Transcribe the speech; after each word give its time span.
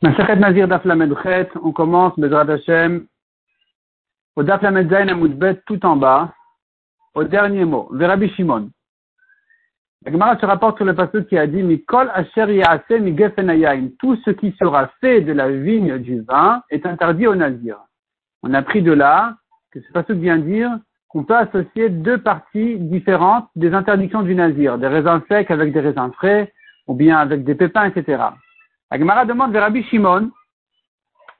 Nazir 0.00 0.68
on 1.62 1.72
commence 1.72 2.18
Bezrat 2.18 2.46
Hashem 2.48 3.06
au 4.36 4.42
Daf 4.44 4.62
Lamed 4.62 5.62
tout 5.66 5.84
en 5.84 5.96
bas, 5.96 6.32
au 7.14 7.24
dernier 7.24 7.64
mot, 7.64 7.88
Verabi 7.92 8.28
Shimon. 8.34 8.70
La 10.04 10.12
Gemara 10.12 10.38
se 10.38 10.46
rapporte 10.46 10.76
sur 10.76 10.86
le 10.86 10.94
passage 10.94 11.24
qui 11.24 11.36
a 11.36 11.48
dit 11.48 11.64
Mikol 11.64 12.08
Asher 12.14 12.54
Yaase. 12.54 13.90
Tout 13.98 14.14
ce 14.24 14.30
qui 14.30 14.52
sera 14.52 14.92
fait 15.00 15.22
de 15.22 15.32
la 15.32 15.50
vigne 15.50 15.98
du 15.98 16.20
vin 16.20 16.62
est 16.70 16.86
interdit 16.86 17.26
au 17.26 17.34
Nazir. 17.34 17.78
On 18.44 18.54
a 18.54 18.62
pris 18.62 18.82
de 18.82 18.92
là 18.92 19.34
que 19.72 19.80
ce 19.80 19.92
passage 19.92 20.18
vient 20.18 20.38
dire 20.38 20.70
qu'on 21.08 21.24
peut 21.24 21.36
associer 21.36 21.88
deux 21.88 22.18
parties 22.18 22.76
différentes 22.78 23.48
des 23.56 23.74
interdictions 23.74 24.22
du 24.22 24.36
Nazir, 24.36 24.78
des 24.78 24.86
raisins 24.86 25.20
secs 25.28 25.50
avec 25.50 25.72
des 25.72 25.80
raisins 25.80 26.12
frais, 26.12 26.52
ou 26.86 26.94
bien 26.94 27.18
avec 27.18 27.42
des 27.42 27.56
pépins, 27.56 27.86
etc. 27.86 28.22
Agmara 28.90 29.26
demande 29.26 29.52
vers 29.52 29.62
Rabbi 29.62 29.82
Shimon 29.84 30.30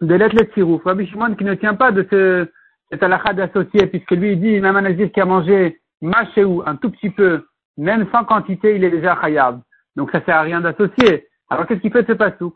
de 0.01 0.15
l'être 0.15 0.35
le 0.35 0.47
tsirouf. 0.47 0.85
Rabbi 0.85 1.07
Shimon 1.07 1.35
qui 1.35 1.45
ne 1.45 1.55
tient 1.55 1.75
pas 1.75 1.93
de 1.93 2.07
ce, 2.11 2.47
cet 2.91 3.03
halakha 3.03 3.33
d'associé, 3.33 3.87
puisque 3.87 4.11
lui 4.11 4.33
il 4.33 4.41
dit, 4.41 4.61
même 4.61 4.77
un 4.77 4.83
nazir 4.83 5.11
qui 5.11 5.21
a 5.21 5.25
mangé 5.25 5.81
machéou 6.03 6.63
un 6.67 6.77
tout 6.77 6.91
petit 6.91 7.11
peu, 7.11 7.47
même 7.77 8.07
sans 8.13 8.25
quantité, 8.25 8.77
il 8.77 8.85
est 8.85 8.91
déjà 8.91 9.17
khayab. 9.17 9.61
Donc 9.97 10.11
ça 10.11 10.23
sert 10.25 10.37
à 10.37 10.43
rien 10.43 10.61
d'associer. 10.61 11.27
Alors 11.49 11.67
qu'est-ce 11.67 11.81
qu'il 11.81 11.93
fait 11.93 12.03
de 12.03 12.09
ce 12.09 12.13
pasouk? 12.13 12.55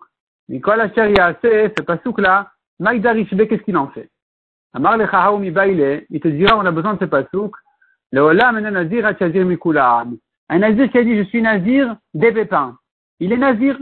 Nicolas 0.49 0.85
a 0.85 1.35
ce 1.43 1.83
pasouk-là, 1.83 2.51
Maïdarishbe, 2.79 3.47
qu'est-ce 3.47 3.63
qu'il 3.63 3.77
en 3.77 3.89
fait? 3.89 4.11
Amar 4.75 4.97
le 4.97 5.39
mi 5.39 5.51
baile, 5.51 6.05
il 6.11 6.21
te 6.21 6.29
dira, 6.29 6.59
on 6.59 6.67
a 6.67 6.71
besoin 6.71 6.95
de 6.95 6.99
ce 6.99 7.05
pasouk. 7.07 7.57
Le 8.11 8.21
olam 8.21 8.59
nazir 8.59 9.07
Un 9.07 10.59
nazir 10.59 10.91
qui 10.91 10.99
a 10.99 11.05
dit, 11.05 11.17
je 11.17 11.23
suis 11.25 11.41
nazir 11.41 11.97
des 12.13 12.33
pépins. 12.33 12.77
Il 13.21 13.33
est 13.33 13.39
nazir 13.39 13.79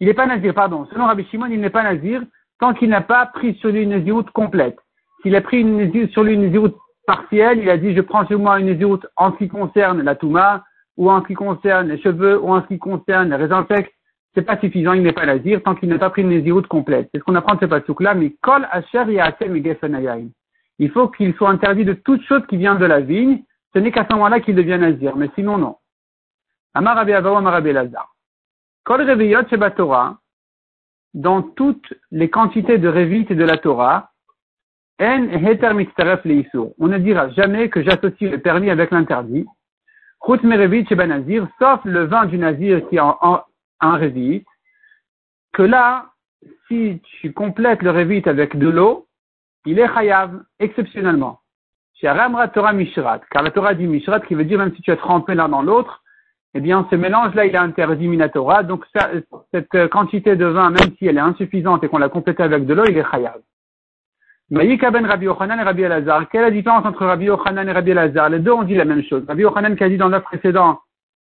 il 0.00 0.06
n'est 0.06 0.14
pas 0.14 0.26
nazir, 0.26 0.54
pardon. 0.54 0.86
Selon 0.92 1.06
Rabbi 1.06 1.24
Shimon, 1.26 1.46
il 1.46 1.60
n'est 1.60 1.70
pas 1.70 1.82
nazir 1.82 2.22
tant 2.60 2.74
qu'il 2.74 2.88
n'a 2.88 3.00
pas 3.00 3.26
pris 3.26 3.54
sur 3.56 3.70
lui 3.70 3.82
une 3.82 3.90
naziroute 3.90 4.30
complète. 4.30 4.78
S'il 5.22 5.34
a 5.36 5.40
pris 5.40 5.60
une, 5.60 6.08
sur 6.10 6.22
lui 6.22 6.34
une 6.34 6.42
naziroute 6.42 6.76
partielle, 7.06 7.58
il 7.58 7.70
a 7.70 7.78
dit 7.78 7.94
je 7.94 8.00
prends 8.00 8.26
sur 8.26 8.38
moi 8.38 8.60
une 8.60 8.66
naziroute 8.66 9.06
en 9.16 9.32
ce 9.32 9.38
qui 9.38 9.48
concerne 9.48 10.02
la 10.02 10.14
touma, 10.14 10.64
ou 10.96 11.10
en 11.10 11.22
ce 11.22 11.28
qui 11.28 11.34
concerne 11.34 11.88
les 11.88 11.98
cheveux, 11.98 12.38
ou 12.40 12.52
en 12.52 12.62
ce 12.62 12.66
qui 12.66 12.78
concerne 12.78 13.30
les 13.30 13.36
raisins 13.36 13.64
secs, 13.68 13.92
c'est 14.34 14.42
pas 14.42 14.58
suffisant, 14.58 14.92
il 14.92 15.02
n'est 15.02 15.12
pas 15.12 15.26
nazir 15.26 15.62
tant 15.62 15.74
qu'il 15.74 15.88
n'a 15.88 15.98
pas 15.98 16.10
pris 16.10 16.22
une 16.22 16.30
naziroute 16.30 16.66
complète. 16.66 17.08
C'est 17.12 17.18
ce 17.18 17.24
qu'on 17.24 17.34
apprend 17.34 17.54
de 17.54 17.60
ce 17.60 17.66
pasouk-là, 17.66 18.14
mais 18.14 18.34
kol 18.42 18.68
asher 18.70 19.04
Il 20.78 20.90
faut 20.90 21.08
qu'il 21.08 21.34
soit 21.34 21.50
interdit 21.50 21.84
de 21.84 21.94
toute 21.94 22.22
chose 22.22 22.42
qui 22.48 22.56
vient 22.56 22.74
de 22.74 22.84
la 22.84 23.00
vigne, 23.00 23.42
ce 23.74 23.78
n'est 23.78 23.90
qu'à 23.90 24.06
ce 24.08 24.12
moment-là 24.14 24.40
qu'il 24.40 24.54
devient 24.54 24.78
nazir, 24.78 25.16
mais 25.16 25.30
sinon 25.34 25.58
non. 25.58 25.76
Amar 26.74 26.96
Rabbi 26.96 27.12
Amar 27.12 27.60
Lazar. 27.60 28.14
Kol 28.88 29.02
Reviyot 29.02 29.42
Torah, 29.76 30.16
dans 31.12 31.42
toutes 31.42 31.92
les 32.10 32.30
quantités 32.30 32.78
de 32.78 32.88
Revit 32.88 33.26
et 33.28 33.34
de 33.34 33.44
la 33.44 33.58
Torah, 33.58 34.12
En 34.98 35.28
Heter 35.28 35.72
On 36.78 36.88
ne 36.88 36.96
dira 36.96 37.28
jamais 37.32 37.68
que 37.68 37.82
j'associe 37.82 38.30
le 38.30 38.38
permis 38.38 38.70
avec 38.70 38.90
l'interdit. 38.90 39.44
Chut 40.24 40.42
Merevit 40.42 40.86
Nazir, 40.90 41.46
sauf 41.58 41.80
le 41.84 42.04
vin 42.06 42.24
du 42.24 42.38
Nazir 42.38 42.88
qui 42.88 42.96
est 42.96 43.00
en, 43.00 43.18
en, 43.20 43.42
Revit, 43.98 44.46
que 45.52 45.64
là, 45.64 46.06
si 46.66 47.02
tu 47.20 47.34
complètes 47.34 47.82
le 47.82 47.90
Revit 47.90 48.22
avec 48.24 48.56
de 48.56 48.70
l'eau, 48.70 49.06
il 49.66 49.78
est 49.78 49.92
chayav, 49.92 50.42
exceptionnellement. 50.60 51.40
Car 52.00 52.14
la 52.30 52.48
Torah 52.48 52.72
dit 52.72 53.86
Mishrat, 53.86 54.20
qui 54.20 54.34
veut 54.34 54.46
dire 54.46 54.58
même 54.58 54.74
si 54.74 54.80
tu 54.80 54.90
as 54.90 54.96
trempé 54.96 55.34
l'un 55.34 55.50
dans 55.50 55.60
l'autre, 55.60 56.02
eh 56.58 56.60
bien, 56.60 56.88
ce 56.90 56.96
mélange-là, 56.96 57.46
il 57.46 57.54
est 57.54 57.58
interdit 57.58 58.08
Minatora. 58.08 58.64
Donc, 58.64 58.84
cette 59.52 59.88
quantité 59.90 60.34
de 60.34 60.44
vin, 60.44 60.70
même 60.70 60.90
si 60.98 61.06
elle 61.06 61.16
est 61.16 61.20
insuffisante 61.20 61.84
et 61.84 61.88
qu'on 61.88 61.98
l'a 61.98 62.08
complétée 62.08 62.42
avec 62.42 62.66
de 62.66 62.74
l'eau, 62.74 62.82
il 62.88 62.98
est 62.98 63.08
chayav. 63.08 63.38
Maïka 64.50 64.90
ben 64.90 65.06
Rabbi 65.06 65.26
Yochanan 65.26 65.60
et 65.60 65.62
Rabbi 65.62 65.82
Elazar. 65.82 66.28
Quelle 66.28 66.40
est 66.40 66.44
la 66.46 66.50
différence 66.50 66.84
entre 66.84 67.06
Rabbi 67.06 67.26
Yochanan 67.26 67.68
et 67.68 67.70
Rabbi 67.70 67.92
Elazar? 67.92 68.28
Les 68.30 68.40
deux 68.40 68.50
ont 68.50 68.64
dit 68.64 68.74
la 68.74 68.86
même 68.86 69.04
chose. 69.04 69.22
Rabbi 69.28 69.42
Yochanan 69.42 69.76
qui 69.76 69.84
a 69.84 69.88
dit 69.88 69.98
dans 69.98 70.08
l'œuvre 70.08 70.24
précédent 70.24 70.80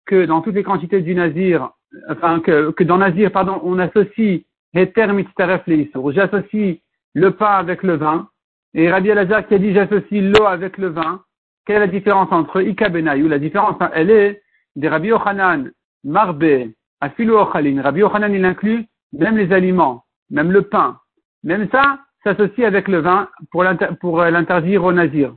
que 0.04 0.24
dans 0.24 0.40
toutes 0.40 0.56
les 0.56 0.64
quantités 0.64 1.00
du 1.00 1.14
Nazir, 1.14 1.70
enfin, 2.08 2.40
que, 2.40 2.82
dans 2.82 2.98
Nazir, 2.98 3.30
pardon, 3.30 3.60
on 3.62 3.78
associe 3.78 4.40
les 4.74 4.90
termes 4.90 5.22
J'associe 5.38 6.78
le 7.14 7.30
pain 7.30 7.52
avec 7.52 7.84
le 7.84 7.94
vin. 7.94 8.26
Et 8.74 8.90
Rabbi 8.90 9.10
Elazar 9.10 9.46
qui 9.46 9.54
a 9.54 9.58
dit 9.58 9.74
j'associe 9.74 10.22
l'eau 10.22 10.46
avec 10.46 10.76
le 10.76 10.88
vin. 10.88 11.20
Quelle 11.66 11.76
est 11.76 11.80
la 11.80 11.86
différence 11.86 12.32
entre 12.32 12.62
Ika 12.62 12.88
Benayou? 12.88 13.28
La 13.28 13.38
différence, 13.38 13.76
elle 13.94 14.10
est 14.10 14.42
des 14.80 14.88
Rabbi 14.88 15.08
Yochanan, 15.08 15.70
Marbe, 16.04 16.72
Afilu 17.00 17.32
Ochalin. 17.32 17.82
Rabbi 17.82 18.00
Yochanan, 18.00 18.32
il 18.32 18.44
inclut 18.44 18.86
même 19.12 19.36
les 19.36 19.52
aliments, 19.52 20.04
même 20.30 20.50
le 20.50 20.62
pain. 20.62 20.98
Même 21.44 21.68
ça 21.70 21.98
s'associe 22.24 22.66
avec 22.66 22.88
le 22.88 23.00
vin 23.00 23.28
pour 23.50 23.62
euh, 23.62 24.30
l'interdire 24.30 24.84
au 24.84 24.92
nazir. 24.92 25.34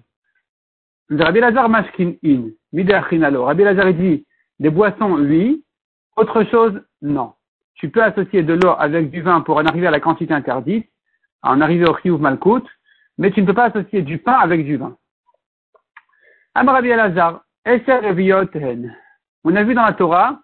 Rabbi 1.09 1.41
Lazar 1.41 1.67
Mashkin 1.69 2.13
In. 2.23 2.51
Rabbi 2.73 3.63
Lazar 3.63 3.93
dit, 3.93 4.25
des 4.59 4.69
boissons, 4.69 5.17
oui. 5.19 5.63
Autre 6.15 6.43
chose, 6.45 6.81
non. 7.01 7.33
Tu 7.75 7.89
peux 7.89 8.03
associer 8.03 8.43
de 8.43 8.53
l'eau 8.53 8.75
avec 8.77 9.11
du 9.11 9.21
vin 9.21 9.41
pour 9.41 9.57
en 9.57 9.65
arriver 9.65 9.87
à 9.87 9.91
la 9.91 9.99
quantité 9.99 10.33
interdite, 10.33 10.89
en 11.41 11.59
arriver 11.59 11.85
au 11.85 11.97
Chiyuv 11.97 12.21
Malkout, 12.21 12.63
mais 13.17 13.31
tu 13.31 13.41
ne 13.41 13.47
peux 13.47 13.53
pas 13.53 13.65
associer 13.65 14.03
du 14.03 14.19
pain 14.19 14.33
avec 14.33 14.63
du 14.63 14.77
vin. 14.77 14.95
Am 16.55 16.69
Rabbi 16.69 16.89
Lazar, 16.89 17.43
Eser 17.65 17.99
on 19.43 19.55
a 19.55 19.63
vu 19.63 19.73
dans 19.73 19.83
la 19.83 19.93
Torah 19.93 20.39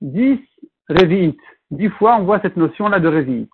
10 0.00 0.38
Revi'it. 0.88 1.38
Dix 1.70 1.88
fois, 1.90 2.16
on 2.16 2.24
voit 2.24 2.40
cette 2.40 2.56
notion-là 2.56 3.00
de 3.00 3.08
Revi'it. 3.08 3.50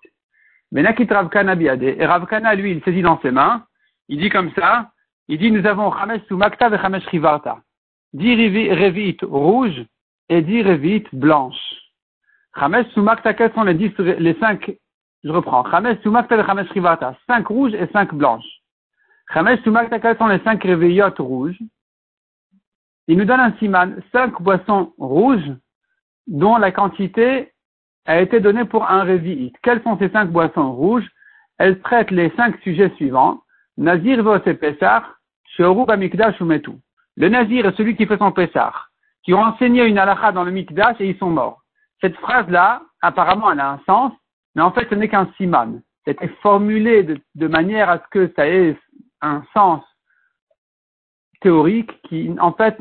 Mais 0.73 0.83
Nakit 0.83 1.07
Ravkana 1.07 1.55
biade. 1.55 1.83
Et 1.83 2.05
Ravkana, 2.05 2.55
lui, 2.55 2.73
il 2.73 2.83
saisit 2.83 3.03
dans 3.03 3.21
ses 3.21 3.31
mains. 3.31 3.65
Il 4.09 4.19
dit 4.19 4.31
comme 4.31 4.51
ça. 4.53 4.91
Il 5.29 5.39
dit, 5.39 5.51
nous 5.51 5.67
avons 5.67 5.93
Chamesh 5.93 6.23
Sumakta 6.27 6.69
et 6.69 6.79
Chamesh 6.79 7.07
Rivarta. 7.07 7.59
Dix 8.13 8.35
Revi'it 8.35 9.23
rouges 9.23 9.85
et 10.29 10.43
dix 10.43 10.63
Revi'it 10.63 11.07
blanches. 11.13 11.55
Chamesh 12.59 12.89
Sumakta, 12.89 13.35
quels 13.35 13.53
sont 13.53 13.63
les 13.63 13.75
dix, 13.75 13.97
les 13.99 14.35
cinq, 14.41 14.73
je 15.23 15.31
reprends. 15.31 15.65
Chamesh 15.71 16.01
Sumakta 16.03 16.37
et 16.37 16.45
Chamesh 16.45 16.71
Rivarta. 16.71 17.17
Cinq 17.27 17.47
rouges 17.47 17.75
et 17.75 17.87
cinq 17.93 18.13
blanches. 18.13 18.61
Chamesh 19.33 19.63
Sumakta, 19.63 20.01
quels 20.01 20.19
sont 20.19 20.27
les 20.27 20.41
cinq 20.41 20.63
Revi'ot 20.65 21.15
rouges? 21.21 21.59
Il 23.11 23.19
nous 23.19 23.25
donne 23.25 23.41
un 23.41 23.53
siman, 23.59 24.01
cinq 24.13 24.41
boissons 24.41 24.93
rouges 24.97 25.53
dont 26.29 26.57
la 26.59 26.71
quantité 26.71 27.53
a 28.07 28.21
été 28.21 28.39
donnée 28.39 28.65
pour 28.65 28.89
un 28.89 29.03
révi'it. 29.03 29.53
Quelles 29.65 29.83
sont 29.83 29.99
ces 29.99 30.11
cinq 30.11 30.31
boissons 30.31 30.71
rouges? 30.71 31.11
Elles 31.59 31.81
traitent 31.81 32.13
les 32.13 32.31
cinq 32.37 32.57
sujets 32.63 32.93
suivants. 32.95 33.43
Nazir 33.77 34.23
vos 34.23 34.37
et 34.37 34.55
Pessar, 34.55 35.17
Bamikdash 35.59 36.41
ou 36.41 36.45
Metu. 36.45 36.71
Le 37.17 37.29
Nazir 37.29 37.67
est 37.67 37.77
celui 37.77 37.97
qui 37.97 38.07
fait 38.07 38.17
son 38.17 38.31
Pessar, 38.31 38.91
qui 39.25 39.35
ont 39.35 39.43
enseigné 39.43 39.83
une 39.87 39.99
halakha 39.99 40.31
dans 40.31 40.45
le 40.45 40.53
Mikdash 40.53 41.01
et 41.01 41.09
ils 41.09 41.19
sont 41.19 41.31
morts. 41.31 41.63
Cette 42.01 42.17
phrase-là, 42.17 42.81
apparemment, 43.03 43.51
elle 43.51 43.59
a 43.59 43.73
un 43.73 43.81
sens, 43.87 44.13
mais 44.55 44.63
en 44.63 44.71
fait, 44.71 44.89
ce 44.89 44.95
n'est 44.95 45.09
qu'un 45.09 45.29
siman. 45.37 45.83
C'était 46.05 46.29
formulé 46.43 47.03
de 47.35 47.49
manière 47.49 47.91
à 47.91 47.99
ce 47.99 48.09
que 48.13 48.33
ça 48.37 48.47
ait 48.47 48.79
un 49.21 49.43
sens 49.53 49.83
théorique 51.41 51.91
qui, 52.03 52.31
en 52.41 52.53
fait, 52.53 52.77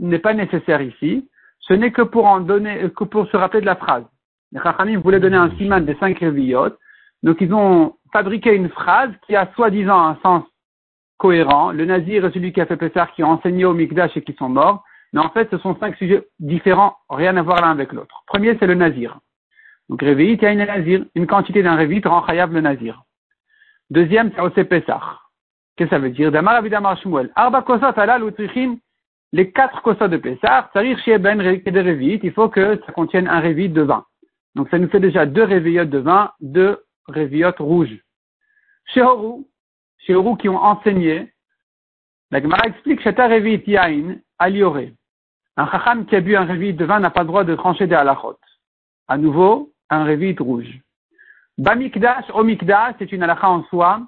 n'est 0.00 0.18
pas 0.18 0.34
nécessaire 0.34 0.82
ici. 0.82 1.28
Ce 1.60 1.74
n'est 1.74 1.92
que 1.92 2.02
pour 2.02 2.26
en 2.26 2.40
donner, 2.40 2.90
que 2.96 3.04
pour 3.04 3.28
se 3.28 3.36
rappeler 3.36 3.60
de 3.60 3.66
la 3.66 3.76
phrase. 3.76 4.04
Les 4.52 4.60
Chachamim 4.60 5.00
voulaient 5.00 5.20
donner 5.20 5.36
un 5.36 5.50
siman 5.56 5.84
des 5.84 5.94
cinq 5.96 6.18
révillotes. 6.18 6.78
Donc, 7.22 7.40
ils 7.40 7.52
ont 7.52 7.96
fabriqué 8.12 8.54
une 8.54 8.70
phrase 8.70 9.10
qui 9.26 9.36
a 9.36 9.50
soi-disant 9.54 10.00
un 10.00 10.16
sens 10.22 10.44
cohérent. 11.18 11.72
Le 11.72 11.84
nazir 11.84 12.24
est 12.24 12.32
celui 12.32 12.52
qui 12.52 12.60
a 12.60 12.66
fait 12.66 12.76
Pessar, 12.76 13.12
qui 13.12 13.22
a 13.22 13.26
enseigné 13.26 13.64
au 13.64 13.74
Mikdash 13.74 14.16
et 14.16 14.22
qui 14.22 14.32
sont 14.34 14.48
morts. 14.48 14.82
Mais 15.12 15.20
en 15.20 15.30
fait, 15.30 15.48
ce 15.50 15.58
sont 15.58 15.76
cinq 15.78 15.96
sujets 15.96 16.26
différents, 16.38 16.96
rien 17.10 17.36
à 17.36 17.42
voir 17.42 17.60
l'un 17.60 17.70
avec 17.70 17.92
l'autre. 17.92 18.22
Premier, 18.26 18.56
c'est 18.58 18.66
le 18.66 18.74
nazir. 18.74 19.18
Donc, 19.88 20.00
réveillit, 20.00 20.34
il 20.34 20.42
y 20.42 20.46
a 20.46 20.52
une 20.52 20.64
nazir. 20.64 21.04
Une 21.14 21.26
quantité 21.26 21.62
d'un 21.62 21.76
réveillit 21.76 22.02
rend 22.04 22.22
khayab 22.22 22.52
le 22.52 22.60
nazir. 22.60 23.02
Deuxième, 23.90 24.30
c'est 24.34 24.40
Ose 24.40 24.68
Pessar. 24.68 25.27
Qu'est-ce 25.78 25.90
que 25.90 25.96
ça 25.96 26.00
veut 26.00 26.10
dire? 26.10 26.32
Damar 26.32 26.56
Avidamar. 26.56 26.98
Arba 27.36 27.62
kosot 27.62 27.92
alal 27.96 28.24
utrichin. 28.24 28.78
Les 29.32 29.52
quatre 29.52 29.80
kosot 29.82 30.08
de 30.08 30.16
Pessah, 30.16 30.68
Tsarir 30.72 30.98
Sheben 30.98 31.40
Revit, 31.40 32.18
il 32.24 32.32
faut 32.32 32.48
que 32.48 32.80
ça 32.84 32.92
contienne 32.92 33.28
un 33.28 33.38
révit 33.38 33.68
de 33.68 33.82
vin. 33.82 34.04
Donc 34.56 34.68
ça 34.70 34.78
nous 34.78 34.88
fait 34.88 34.98
déjà 34.98 35.24
deux 35.24 35.44
réveillotes 35.44 35.90
de 35.90 35.98
vin, 35.98 36.32
deux 36.40 36.82
réveillotes 37.06 37.60
rouges. 37.60 37.96
Shehoru, 38.86 39.44
Shehoru 39.98 40.36
qui 40.36 40.48
ont 40.48 40.56
enseigné, 40.56 41.32
la 42.32 42.42
Gemara 42.42 42.66
explique 42.66 43.00
Shata 43.00 43.28
Revit 43.28 43.62
Yain 43.68 44.16
Alioré. 44.40 44.94
Un 45.56 45.70
chacham 45.70 46.06
qui 46.06 46.16
a 46.16 46.20
bu 46.20 46.34
un 46.34 46.44
révit 46.44 46.74
de 46.74 46.84
vin 46.84 46.98
n'a 46.98 47.10
pas 47.10 47.20
le 47.20 47.28
droit 47.28 47.44
de 47.44 47.54
trancher 47.54 47.86
des 47.86 47.94
halachot. 47.94 48.38
À 49.06 49.16
nouveau, 49.16 49.72
un 49.90 50.02
révit 50.02 50.34
rouge. 50.40 50.80
Bamikdash, 51.56 52.24
Omikdash, 52.34 52.96
c'est 52.98 53.12
une 53.12 53.22
halakha 53.22 53.48
en 53.48 53.62
soi. 53.64 54.00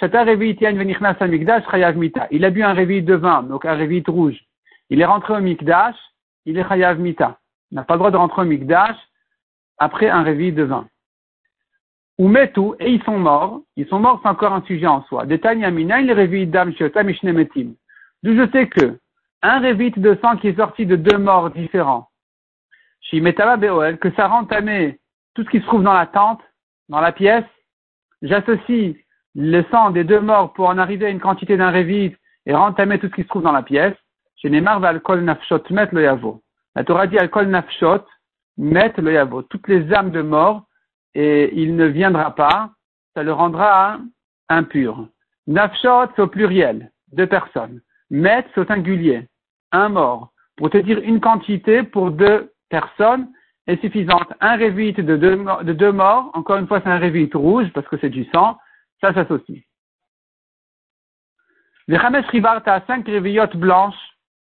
Il 0.00 0.14
a 2.44 2.50
bu 2.50 2.62
un 2.62 2.72
réveil 2.72 3.02
de 3.02 3.14
vin, 3.14 3.42
donc 3.42 3.64
un 3.64 3.74
réveil 3.74 4.02
rouge. 4.06 4.38
Il 4.90 5.00
est 5.00 5.04
rentré 5.04 5.34
au 5.34 5.40
mikdash, 5.40 5.96
il 6.44 6.58
est 6.58 6.68
chayav 6.68 6.98
mita. 6.98 7.38
Il 7.70 7.76
n'a 7.76 7.84
pas 7.84 7.94
le 7.94 7.98
droit 7.98 8.10
de 8.10 8.16
rentrer 8.16 8.42
au 8.42 8.44
mikdash 8.44 8.96
après 9.78 10.08
un 10.08 10.22
réveil 10.22 10.52
de 10.52 10.64
vin. 10.64 10.88
ou 12.18 12.34
et 12.36 12.90
ils 12.90 13.02
sont 13.04 13.18
morts. 13.18 13.60
Ils 13.76 13.86
sont 13.86 14.00
morts, 14.00 14.20
c'est 14.22 14.28
encore 14.28 14.52
un 14.52 14.62
sujet 14.62 14.86
en 14.86 15.02
soi. 15.04 15.24
D'où 15.26 15.36
je 18.36 18.50
sais 18.52 18.68
que 18.68 18.98
un 19.42 19.58
révite 19.58 19.98
de 19.98 20.16
sang 20.22 20.36
qui 20.36 20.48
est 20.48 20.56
sorti 20.56 20.86
de 20.86 20.96
deux 20.96 21.18
morts 21.18 21.50
différents, 21.50 22.08
chez 23.00 23.20
Metaba 23.20 23.56
Beoel, 23.56 23.98
que 23.98 24.12
ça 24.12 24.28
rend 24.28 24.44
tout 24.44 25.44
ce 25.44 25.50
qui 25.50 25.60
se 25.60 25.66
trouve 25.66 25.82
dans 25.82 25.92
la 25.92 26.06
tente, 26.06 26.40
dans 26.88 27.00
la 27.00 27.12
pièce, 27.12 27.44
j'associe 28.20 28.96
le 29.34 29.62
sang 29.70 29.90
des 29.90 30.04
deux 30.04 30.20
morts 30.20 30.52
pour 30.52 30.68
en 30.68 30.78
arriver 30.78 31.06
à 31.06 31.10
une 31.10 31.20
quantité 31.20 31.56
d'un 31.56 31.70
révite 31.70 32.16
et 32.46 32.54
rentamer 32.54 32.98
tout 32.98 33.08
ce 33.08 33.14
qui 33.14 33.22
se 33.22 33.28
trouve 33.28 33.42
dans 33.42 33.52
la 33.52 33.62
pièce. 33.62 33.96
Chez 34.36 34.50
Neymar 34.50 34.84
alcool 34.84 35.22
nafshot 35.22 35.62
met 35.70 35.88
le 35.92 36.02
yavo. 36.02 36.42
La 36.74 36.84
Torah 36.84 37.06
dit 37.06 37.18
alcool 37.18 37.46
nafshot 37.46 38.04
met 38.58 38.92
le 38.98 39.12
yavo. 39.12 39.42
Toutes 39.42 39.68
les 39.68 39.92
âmes 39.92 40.10
de 40.10 40.22
mort 40.22 40.64
et 41.14 41.52
il 41.60 41.76
ne 41.76 41.86
viendra 41.86 42.34
pas, 42.34 42.70
ça 43.14 43.22
le 43.22 43.32
rendra 43.32 43.98
impur. 44.48 45.06
Nafshot, 45.46 46.08
au 46.18 46.26
pluriel, 46.26 46.90
deux 47.12 47.26
personnes. 47.26 47.80
Met, 48.10 48.46
c'est 48.54 48.60
au 48.60 48.64
singulier, 48.66 49.26
un 49.72 49.88
mort. 49.88 50.32
Pour 50.56 50.70
te 50.70 50.78
dire 50.78 50.98
une 51.02 51.20
quantité 51.20 51.82
pour 51.82 52.10
deux 52.10 52.52
personnes 52.68 53.28
est 53.66 53.80
suffisante. 53.80 54.32
Un 54.40 54.56
révite 54.56 55.00
de 55.00 55.16
deux, 55.16 55.44
de 55.62 55.72
deux 55.72 55.92
morts, 55.92 56.30
encore 56.34 56.56
une 56.56 56.66
fois, 56.66 56.80
c'est 56.80 56.90
un 56.90 56.98
révite 56.98 57.34
rouge 57.34 57.68
parce 57.74 57.86
que 57.88 57.96
c'est 58.00 58.10
du 58.10 58.24
sang, 58.32 58.58
ça 59.02 59.12
s'associe. 59.12 59.64
Les 61.88 61.96
Ramesh 61.96 62.26
Rivarta, 62.28 62.82
cinq 62.86 63.06
réveillottes 63.06 63.56
blanches, 63.56 63.98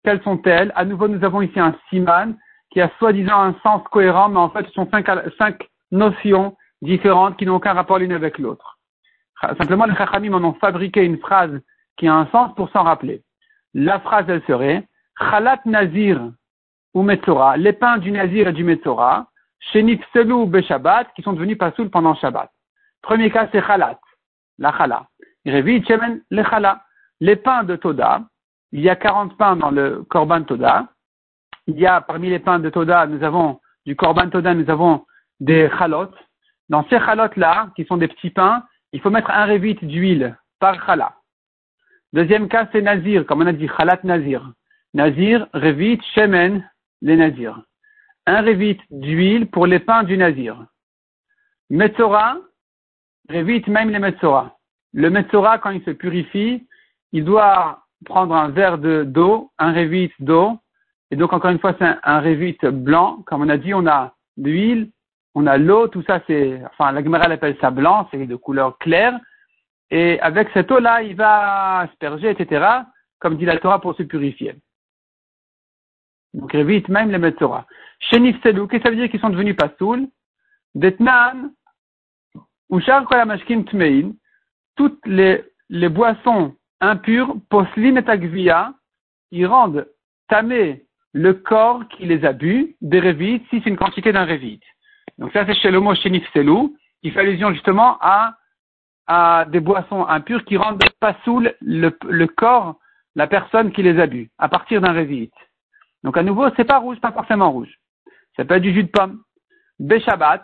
quelles 0.04 0.22
sont-elles? 0.24 0.72
À 0.76 0.84
nouveau, 0.84 1.08
nous 1.08 1.24
avons 1.24 1.42
ici 1.42 1.60
un 1.60 1.76
siman 1.90 2.36
qui 2.70 2.82
a 2.82 2.92
soi-disant 3.00 3.40
un 3.40 3.56
sens 3.64 3.82
cohérent, 3.90 4.30
mais 4.30 4.40
en 4.40 4.50
fait, 4.50 4.66
ce 4.68 4.74
sont 4.74 4.90
cinq, 4.92 5.70
notions 5.92 6.58
différentes 6.82 7.38
qui 7.38 7.46
n'ont 7.46 7.56
aucun 7.56 7.74
rapport 7.74 8.00
l'une 8.00 8.12
avec 8.12 8.38
l'autre. 8.40 8.78
Simplement, 9.58 9.86
les 9.86 9.96
Chachamim 9.96 10.34
en 10.34 10.44
ont 10.44 10.54
fabriqué 10.54 11.04
une 11.04 11.20
phrase 11.20 11.62
qui 11.98 12.08
a 12.08 12.16
un 12.16 12.26
sens 12.28 12.54
pour 12.56 12.70
s'en 12.72 12.84
rappeler. 12.84 13.24
La 13.74 14.00
phrase, 14.00 14.26
elle 14.28 14.44
serait 14.44 14.88
Chalat 15.20 15.62
Nazir 15.66 16.32
ou 16.94 17.04
Metzora, 17.04 17.58
les 17.58 17.74
pains 17.74 17.98
du 18.00 18.12
Nazir 18.12 18.48
et 18.48 18.54
du 18.54 18.64
Metzora, 18.64 19.28
Shenif 19.72 20.02
Selou 20.12 20.46
Beshabbat, 20.48 21.06
qui 21.16 21.22
sont 21.22 21.34
devenus 21.34 21.58
pasoul 21.58 21.90
pendant 21.90 22.16
Shabbat. 22.16 22.52
Premier 23.02 23.30
cas, 23.32 23.48
c'est 23.52 23.66
Chalat, 23.66 24.00
la 24.58 24.72
Chala. 24.78 25.08
Révi 25.46 25.84
Chemen, 25.86 26.22
le. 26.30 26.44
Les 27.20 27.36
pains 27.36 27.64
de 27.64 27.76
Toda, 27.76 28.22
il 28.72 28.82
y 28.82 28.90
a 28.90 28.96
40 28.96 29.38
pains 29.38 29.56
dans 29.56 29.72
le 29.72 30.04
Korban 30.10 30.44
Toda. 30.44 30.88
Il 31.68 31.80
y 31.80 31.86
a, 31.86 32.02
parmi 32.02 32.30
les 32.30 32.40
pains 32.40 32.60
de 32.60 32.70
Toda, 32.70 33.06
nous 33.08 33.24
avons, 33.24 33.60
du 33.86 33.96
Korban 33.96 34.30
Toda, 34.30 34.54
nous 34.54 34.70
avons 34.70 35.06
des 35.40 35.70
chalot. 35.78 36.12
Dans 36.70 36.84
ces 36.90 37.00
chalotes-là, 37.00 37.70
qui 37.76 37.86
sont 37.86 37.98
des 37.98 38.08
petits 38.08 38.30
pains, 38.30 38.64
il 38.92 39.02
faut 39.02 39.10
mettre 39.10 39.30
un 39.32 39.46
révite 39.46 39.84
d'huile 39.86 40.38
par 40.60 40.86
chala. 40.86 41.16
Deuxième 42.14 42.48
cas, 42.48 42.68
c'est 42.72 42.82
nazir, 42.82 43.26
comme 43.26 43.42
on 43.42 43.48
a 43.48 43.54
dit, 43.54 43.68
chalat 43.68 44.00
nazir. 44.04 44.52
Nazir, 44.94 45.48
révite, 45.54 46.04
shemen, 46.14 46.68
les 47.02 47.16
nazirs. 47.16 47.62
Un 48.26 48.42
révite 48.42 48.82
d'huile 48.92 49.50
pour 49.50 49.66
les 49.66 49.80
pains 49.80 50.04
du 50.04 50.18
nazir. 50.18 50.66
Metzora, 51.70 52.38
révite 53.30 53.68
même 53.68 53.90
les 53.90 54.00
metzora. 54.00 54.58
Le 54.94 55.10
metzora, 55.10 55.58
quand 55.58 55.72
il 55.72 55.84
se 55.84 55.92
purifie, 55.92 56.68
il 57.12 57.26
doit 57.26 57.84
prendre 58.06 58.36
un 58.36 58.50
verre 58.50 58.78
d'eau, 58.78 59.52
un 59.58 59.72
révite 59.72 60.14
d'eau, 60.20 60.60
et 61.12 61.16
donc 61.16 61.34
encore 61.34 61.52
une 61.52 61.60
fois, 61.60 61.76
c'est 61.78 61.86
un, 61.86 62.00
un 62.04 62.20
révite 62.20 62.66
blanc. 62.66 63.24
Comme 63.26 63.42
on 63.42 63.50
a 63.50 63.58
dit, 63.58 63.74
on 63.74 63.88
a 63.88 64.14
l'huile, 64.38 64.90
on 65.36 65.48
a 65.48 65.58
l'eau, 65.58 65.88
tout 65.88 66.04
ça 66.04 66.22
c'est, 66.28 66.62
enfin 66.66 66.92
la 66.92 67.04
Gemara 67.04 67.26
appelle 67.26 67.58
ça 67.60 67.72
blanc, 67.72 68.08
c'est 68.12 68.26
de 68.26 68.36
couleur 68.36 68.78
claire, 68.78 69.20
et 69.90 70.20
avec 70.22 70.50
cette 70.54 70.72
eau-là, 70.72 71.04
il 71.04 71.16
va 71.16 71.80
asperger, 71.80 72.30
etc., 72.30 72.66
comme 73.20 73.38
dit 73.38 73.46
la 73.46 73.58
Torah 73.58 73.80
pour 73.80 73.96
se 73.96 74.04
purifier. 74.04 74.56
Donc 76.34 76.54
évite 76.56 76.90
même 76.90 77.12
les 77.12 77.20
Metzora. 77.20 77.68
Shenif 78.00 78.42
Selou, 78.42 78.68
qu'est-ce 78.68 78.84
que 78.84 78.90
ça 78.90 78.90
veut 78.90 79.00
dire 79.00 79.10
qu'ils 79.10 79.20
sont 79.20 79.30
devenus 79.30 79.56
pasoul 79.56 80.08
Detnan, 80.76 81.52
Ushar 82.74 83.06
Kolamashkim 83.06 83.66
Tmein, 83.66 84.14
toutes 84.76 85.06
les, 85.06 85.44
les 85.70 85.90
boissons 85.90 86.56
impures, 86.82 87.36
Poslin 87.50 87.98
et 87.98 88.10
Agvia, 88.10 88.74
ils 89.30 89.46
rendent 89.46 89.88
tamé 90.28 90.86
le 91.14 91.36
corps 91.36 91.88
qui 91.90 92.06
les 92.08 92.26
a 92.26 92.34
bu, 92.34 92.76
des 92.82 93.00
révites, 93.00 93.46
si 93.52 93.62
c'est 93.62 93.70
une 93.70 93.78
quantité 93.78 94.12
d'un 94.12 94.26
révite. 94.26 94.64
Donc 95.20 95.32
ça, 95.34 95.46
c'est 95.46 95.54
chez 95.54 95.70
le 95.70 95.80
mot 95.80 95.94
chénif 95.94 96.28
selou, 96.34 96.76
qui 97.04 97.12
fait 97.12 97.20
allusion 97.20 97.52
justement 97.52 98.00
à, 98.02 98.38
à 99.06 99.46
des 99.50 99.60
boissons 99.60 100.08
impures 100.08 100.44
qui 100.44 100.58
rendent 100.58 100.82
pas 101.00 101.16
saoul 101.24 101.54
le, 101.62 102.26
corps, 102.26 102.80
la 103.16 103.28
personne 103.28 103.72
qui 103.72 103.84
les 103.84 104.00
a 104.00 104.08
bu, 104.08 104.32
à 104.40 104.50
partir 104.50 104.82
d'un 104.82 104.94
révite. 104.94 105.36
Donc 106.04 106.18
à 106.18 106.24
nouveau, 106.24 106.48
c'est 106.58 106.66
pas 106.66 106.80
rouge, 106.80 107.00
pas 107.00 107.12
forcément 107.12 107.52
rouge. 107.52 107.78
Ça 108.36 108.46
peut 108.46 108.56
être 108.56 108.64
du 108.64 108.74
jus 108.74 108.86
de 108.86 108.90
pomme. 108.90 109.22
Shabbat. 109.80 110.44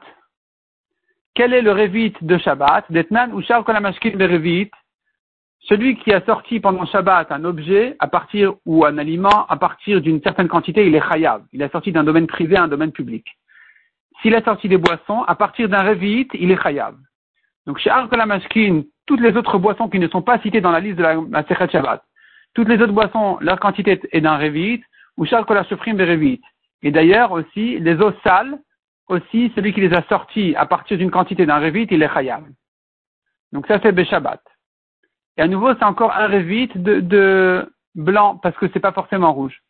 Quel 1.35 1.53
est 1.53 1.61
le 1.61 1.71
révite 1.71 2.21
de 2.23 2.37
Shabbat? 2.37 2.91
Detnan 2.91 3.31
ou 3.31 3.41
révite. 3.41 4.73
Celui 5.61 5.97
qui 5.97 6.13
a 6.13 6.21
sorti 6.25 6.59
pendant 6.59 6.85
Shabbat 6.85 7.31
un 7.31 7.43
objet 7.43 7.95
à 7.99 8.07
partir 8.07 8.53
ou 8.65 8.85
un 8.85 8.97
aliment 8.97 9.45
à 9.47 9.57
partir 9.57 10.01
d'une 10.01 10.21
certaine 10.21 10.47
quantité, 10.47 10.87
il 10.87 10.95
est 10.95 11.07
chayav. 11.07 11.43
Il 11.51 11.61
a 11.63 11.69
sorti 11.69 11.91
d'un 11.91 12.03
domaine 12.03 12.27
privé 12.27 12.57
à 12.57 12.63
un 12.63 12.67
domaine 12.67 12.91
public. 12.91 13.25
S'il 14.21 14.35
a 14.35 14.43
sorti 14.43 14.67
des 14.67 14.77
boissons, 14.77 15.23
à 15.23 15.35
partir 15.35 15.69
d'un 15.69 15.81
révite, 15.81 16.31
il 16.33 16.51
est 16.51 16.61
chayav. 16.61 16.95
Donc 17.67 17.77
chez 17.79 17.89
Arkolamashkin, 17.89 18.83
toutes 19.05 19.21
les 19.21 19.35
autres 19.35 19.57
boissons 19.57 19.89
qui 19.89 19.99
ne 19.99 20.07
sont 20.07 20.21
pas 20.21 20.39
citées 20.39 20.61
dans 20.61 20.71
la 20.71 20.79
liste 20.79 20.97
de 20.97 21.03
la 21.03 21.15
Masechet 21.15 21.69
Shabbat, 21.69 22.03
toutes 22.53 22.67
les 22.67 22.81
autres 22.81 22.93
boissons, 22.93 23.37
leur 23.41 23.59
quantité 23.59 24.01
est 24.11 24.21
d'un 24.21 24.37
révite, 24.37 24.83
ou 25.17 25.25
Sharkolashofrim 25.25 25.97
révite. 25.97 26.43
Et 26.81 26.91
d'ailleurs 26.91 27.31
aussi, 27.31 27.77
les 27.79 27.95
eaux 27.95 28.13
sales, 28.23 28.57
aussi, 29.09 29.51
celui 29.55 29.73
qui 29.73 29.81
les 29.81 29.93
a 29.93 30.03
sortis 30.03 30.55
à 30.55 30.65
partir 30.65 30.97
d'une 30.97 31.11
quantité 31.11 31.45
d'un 31.45 31.57
révite, 31.57 31.89
il 31.91 32.01
est 32.01 32.13
chayav. 32.13 32.43
Donc 33.51 33.67
ça 33.67 33.79
c'est 33.81 33.91
Beshabbat. 33.91 34.41
Et 35.37 35.41
à 35.41 35.47
nouveau, 35.47 35.73
c'est 35.73 35.85
encore 35.85 36.15
un 36.15 36.27
révite 36.27 36.77
de, 36.77 37.67
blanc, 37.95 38.37
parce 38.37 38.55
que 38.57 38.67
c'est 38.71 38.79
pas 38.79 38.91
forcément 38.91 39.33
rouge. 39.33 39.61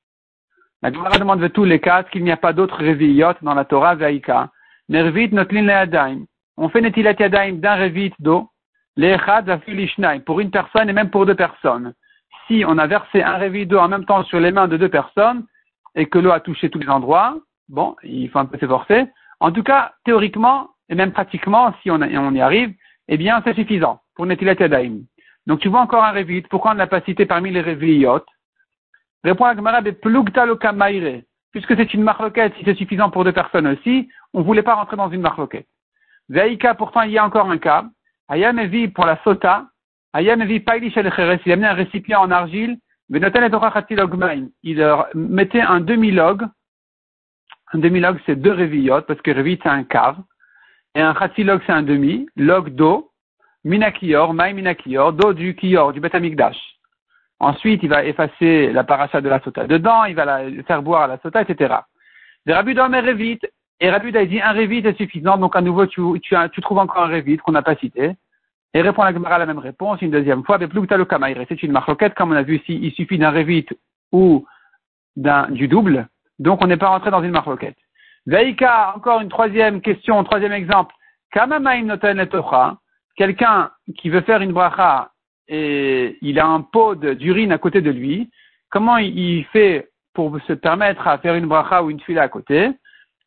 La 0.81 0.91
Gemara 0.91 1.17
demande 1.17 1.41
de 1.41 1.47
tous 1.47 1.65
les 1.65 1.79
cas 1.79 2.03
qu'il 2.03 2.23
n'y 2.23 2.31
a 2.31 2.37
pas 2.37 2.53
d'autres 2.53 2.77
révillot 2.77 3.33
dans 3.41 3.53
la 3.53 3.65
Torah 3.65 3.95
Vaïka. 3.95 4.49
Nervit 4.87 5.29
notlin 5.29 5.61
leadaim. 5.61 6.25
On 6.57 6.69
fait 6.69 6.81
netilat 6.81 7.13
yadaim 7.19 7.59
d'un 7.59 7.75
révit 7.75 8.13
d'eau. 8.19 8.49
Le'echad 8.97 9.61
ishnaim. 9.67 10.21
Pour 10.21 10.39
une 10.39 10.51
personne 10.51 10.89
et 10.89 10.93
même 10.93 11.09
pour 11.09 11.25
deux 11.25 11.35
personnes. 11.35 11.93
Si 12.47 12.63
on 12.65 12.77
a 12.77 12.87
versé 12.87 13.21
un 13.21 13.37
révit 13.37 13.65
d'eau 13.65 13.77
en 13.77 13.87
même 13.87 14.05
temps 14.05 14.23
sur 14.23 14.39
les 14.39 14.51
mains 14.51 14.67
de 14.67 14.77
deux 14.77 14.89
personnes 14.89 15.45
et 15.95 16.07
que 16.07 16.17
l'eau 16.17 16.31
a 16.31 16.39
touché 16.39 16.69
tous 16.69 16.79
les 16.79 16.89
endroits, 16.89 17.37
bon, 17.67 17.95
il 18.03 18.29
faut 18.29 18.39
un 18.39 18.45
peu 18.45 18.57
s'efforcer. 18.57 19.05
En 19.39 19.51
tout 19.51 19.63
cas, 19.63 19.93
théoriquement 20.03 20.69
et 20.89 20.95
même 20.95 21.11
pratiquement, 21.11 21.73
si 21.81 21.91
on, 21.91 22.01
y 22.01 22.41
arrive, 22.41 22.73
eh 23.07 23.17
bien, 23.17 23.41
c'est 23.43 23.53
suffisant 23.53 24.01
pour 24.15 24.25
netilat. 24.25 24.55
Donc 25.45 25.59
tu 25.59 25.69
vois 25.69 25.81
encore 25.81 26.03
un 26.03 26.11
révit. 26.11 26.41
Pourquoi 26.41 26.71
on 26.71 26.73
ne 26.73 26.79
l'a 26.79 26.87
pas 26.87 27.01
cité 27.01 27.25
parmi 27.25 27.51
les 27.51 27.61
révillot 27.61 28.21
Répond 29.23 29.45
à 29.45 29.55
Gemara 29.55 29.81
de 29.81 29.91
Puisque 31.51 31.75
c'est 31.75 31.93
une 31.93 32.03
marloquette, 32.03 32.53
si 32.57 32.63
c'est 32.63 32.75
suffisant 32.75 33.09
pour 33.09 33.23
deux 33.23 33.31
personnes 33.31 33.67
aussi, 33.67 34.07
on 34.33 34.39
ne 34.39 34.43
voulait 34.43 34.63
pas 34.63 34.75
rentrer 34.75 34.97
dans 34.97 35.09
une 35.09 35.21
marloquette. 35.21 35.67
Veika, 36.29 36.75
pourtant, 36.75 37.01
il 37.01 37.11
y 37.11 37.17
a 37.17 37.25
encore 37.25 37.49
un 37.49 37.57
cas. 37.57 37.85
Ayamevi 38.27 38.89
pour 38.89 39.05
la 39.05 39.19
sota. 39.23 39.65
Ayamevi 40.13 40.59
pailish 40.59 40.95
el 40.97 41.11
Il 41.45 41.51
a 41.51 41.55
mis 41.55 41.65
un 41.65 41.73
récipient 41.73 42.21
en 42.21 42.29
argile. 42.29 42.77
Il 43.11 43.19
mettait 45.15 45.61
un 45.61 45.79
demi-log. 45.79 46.47
Un 47.73 47.79
demi-log, 47.79 48.19
c'est 48.25 48.35
deux 48.35 48.51
révillotes, 48.51 49.05
parce 49.05 49.21
que 49.21 49.31
réville, 49.31 49.59
c'est 49.61 49.69
un 49.69 49.83
cave. 49.83 50.17
Et 50.95 51.01
un 51.01 51.13
chatilog, 51.13 51.61
c'est 51.65 51.71
un 51.71 51.83
demi. 51.83 52.27
Log 52.35 52.69
d'eau. 52.69 53.11
Minakior, 53.63 54.33
maï 54.33 54.53
minakior, 54.53 55.13
d'eau 55.13 55.33
du 55.33 55.55
kior, 55.55 55.91
du 55.91 55.99
betamikdash. 55.99 56.57
Ensuite, 57.39 57.83
il 57.83 57.89
va 57.89 58.05
effacer 58.05 58.71
la 58.71 58.83
paracha 58.83 59.21
de 59.21 59.29
la 59.29 59.39
sota 59.41 59.67
dedans, 59.67 60.05
il 60.05 60.15
va 60.15 60.25
la 60.25 60.63
faire 60.63 60.81
boire 60.81 61.03
à 61.03 61.07
la 61.07 61.17
sota, 61.19 61.41
etc. 61.41 61.75
Le 62.45 62.53
Rabbi 62.53 62.73
dormait 62.73 62.99
révite, 62.99 63.49
et 63.79 63.89
Rabbi 63.89 64.15
a 64.17 64.25
dit 64.25 64.41
un 64.41 64.51
révite 64.51 64.85
est 64.85 64.97
suffisant, 64.97 65.37
donc 65.37 65.55
à 65.55 65.61
nouveau 65.61 65.85
tu, 65.87 66.01
trouves 66.61 66.77
encore 66.77 67.03
un 67.03 67.07
révite 67.07 67.41
qu'on 67.41 67.51
n'a 67.51 67.61
pas 67.61 67.75
cité. 67.75 68.11
Et 68.73 68.81
répond 68.81 69.03
la, 69.03 69.11
la 69.11 69.45
même 69.45 69.57
réponse 69.57 70.01
une 70.01 70.11
deuxième 70.11 70.43
fois, 70.43 70.55
avec 70.55 70.69
plus 70.69 70.81
C'est 71.47 71.63
une 71.63 71.71
marloquette, 71.71 72.13
comme 72.13 72.31
on 72.31 72.35
a 72.35 72.43
vu 72.43 72.57
ici, 72.57 72.79
il 72.81 72.91
suffit 72.91 73.17
d'un 73.17 73.31
révite 73.31 73.73
ou 74.11 74.45
d'un, 75.15 75.49
du 75.49 75.67
double, 75.67 76.07
donc 76.39 76.63
on 76.63 76.67
n'est 76.67 76.77
pas 76.77 76.89
rentré 76.89 77.11
dans 77.11 77.21
une 77.21 77.31
marloquette. 77.31 77.77
Veika, 78.25 78.93
encore 78.95 79.21
une 79.21 79.29
troisième 79.29 79.81
question, 79.81 80.17
un 80.19 80.23
troisième 80.23 80.53
exemple. 80.53 80.93
Quelqu'un 83.15 83.71
qui 83.97 84.09
veut 84.09 84.21
faire 84.21 84.41
une 84.41 84.53
bracha 84.53 85.11
et 85.47 86.17
il 86.21 86.39
a 86.39 86.47
un 86.47 86.61
pot 86.61 86.95
d'urine 86.95 87.51
à 87.51 87.57
côté 87.57 87.81
de 87.81 87.91
lui, 87.91 88.29
comment 88.69 88.97
il 88.97 89.45
fait 89.45 89.89
pour 90.13 90.39
se 90.47 90.53
permettre 90.53 91.07
à 91.07 91.17
faire 91.19 91.35
une 91.35 91.47
bracha 91.47 91.83
ou 91.83 91.89
une 91.89 91.99
fila 92.01 92.23
à 92.23 92.29
côté? 92.29 92.71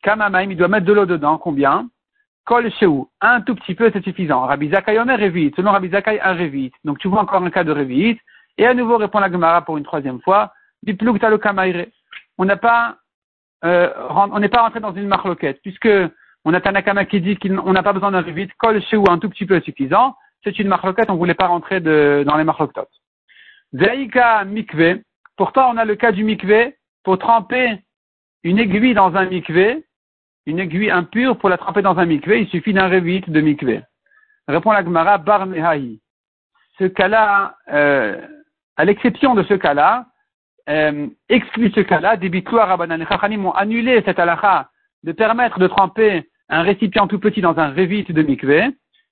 Kamamaim, 0.01 0.51
il 0.51 0.57
doit 0.57 0.67
mettre 0.67 0.85
de 0.85 0.93
l'eau 0.93 1.05
dedans, 1.05 1.37
combien? 1.37 1.87
Kol 2.45 2.69
Shehu, 2.73 3.05
un 3.21 3.39
tout 3.39 3.55
petit 3.55 3.73
peu, 3.73 3.89
c'est 3.93 4.03
suffisant. 4.03 4.41
Rabbi 4.41 4.69
Zakai 4.69 4.99
Omer 4.99 5.17
Revit, 5.17 5.53
selon 5.55 5.71
Rabbi 5.71 5.89
Zakai, 5.89 6.19
un 6.19 6.33
Revit. 6.33 6.73
Donc 6.83 6.99
tu 6.99 7.07
vois 7.07 7.21
encore 7.21 7.41
un 7.41 7.49
cas 7.49 7.63
de 7.63 7.71
Revit. 7.71 8.19
Et 8.57 8.67
à 8.67 8.73
nouveau 8.73 8.97
répond 8.97 9.19
la 9.19 9.31
Gemara 9.31 9.61
pour 9.63 9.77
une 9.77 9.85
troisième 9.85 10.21
fois. 10.21 10.51
On 12.37 12.45
n'a 12.45 12.57
pas, 12.57 12.97
euh, 13.63 13.89
on 14.09 14.39
n'est 14.39 14.49
pas 14.49 14.61
rentré 14.61 14.79
dans 14.79 14.93
une 14.93 15.07
marloquette, 15.07 15.61
puisque 15.61 15.89
on 16.45 16.53
a 16.53 16.61
Tanakama 16.61 17.05
qui 17.05 17.21
dit 17.21 17.37
qu'on 17.37 17.71
n'a 17.71 17.83
pas 17.83 17.93
besoin 17.93 18.11
d'un 18.11 18.21
Revit. 18.21 18.49
Kol 18.57 18.81
Shehu, 18.81 19.03
un 19.09 19.19
tout 19.19 19.29
petit 19.29 19.45
peu, 19.45 19.61
suffisant. 19.61 20.15
C'est 20.43 20.59
une 20.59 20.67
marloquette, 20.67 21.09
on 21.09 21.13
ne 21.13 21.17
voulait 21.17 21.33
pas 21.33 21.47
rentrer 21.47 21.79
de, 21.79 22.23
dans 22.27 22.35
les 22.35 22.43
marloquettes. 22.43 22.89
Zaika 23.73 24.43
Mikve, 24.43 25.01
pourtant 25.37 25.71
on 25.73 25.77
a 25.77 25.85
le 25.85 25.95
cas 25.95 26.11
du 26.11 26.23
Mikve, 26.23 26.73
pour 27.03 27.17
tremper 27.17 27.79
une 28.43 28.59
aiguille 28.59 28.93
dans 28.93 29.15
un 29.15 29.25
mikvé, 29.25 29.85
une 30.45 30.59
aiguille 30.59 30.91
impure, 30.91 31.37
pour 31.37 31.49
la 31.49 31.57
tremper 31.57 31.81
dans 31.81 31.97
un 31.97 32.05
mikvé, 32.05 32.41
il 32.41 32.49
suffit 32.49 32.73
d'un 32.73 32.87
révite 32.87 33.29
de 33.29 33.41
mikvé. 33.41 33.81
Répond 34.47 34.71
la 34.71 34.83
Gemara, 34.83 35.17
bar 35.17 35.47
Ce 36.77 36.83
cas-là, 36.83 37.55
euh, 37.71 38.21
à 38.75 38.85
l'exception 38.85 39.35
de 39.35 39.43
ce 39.43 39.53
cas-là, 39.53 40.07
euh, 40.69 41.07
ce 41.29 41.81
cas-là, 41.81 42.17
des 42.17 42.43
Rabbanan 42.45 43.01
et 43.01 43.05
Chachanim 43.05 43.45
ont 43.45 43.51
annulé 43.51 44.01
cette 44.05 44.19
halakha 44.19 44.69
de 45.03 45.11
permettre 45.11 45.59
de 45.59 45.67
tremper 45.67 46.29
un 46.49 46.61
récipient 46.61 47.07
tout 47.07 47.19
petit 47.19 47.41
dans 47.41 47.57
un 47.57 47.69
révite 47.69 48.11
de 48.11 48.21
mikvé. 48.21 48.69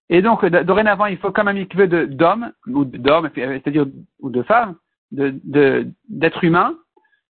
Et 0.09 0.21
donc, 0.21 0.45
dorénavant, 0.45 1.05
il 1.05 1.17
faut 1.17 1.31
comme 1.31 1.47
un 1.47 1.53
mikvé 1.53 1.87
d'homme, 1.87 2.51
ou 2.67 2.85
d'homme, 2.85 3.29
c'est-à-dire, 3.33 3.85
ou 4.19 4.29
de 4.29 4.43
femme, 4.43 4.75
d'être 5.11 6.41
de, 6.41 6.45
humain, 6.45 6.73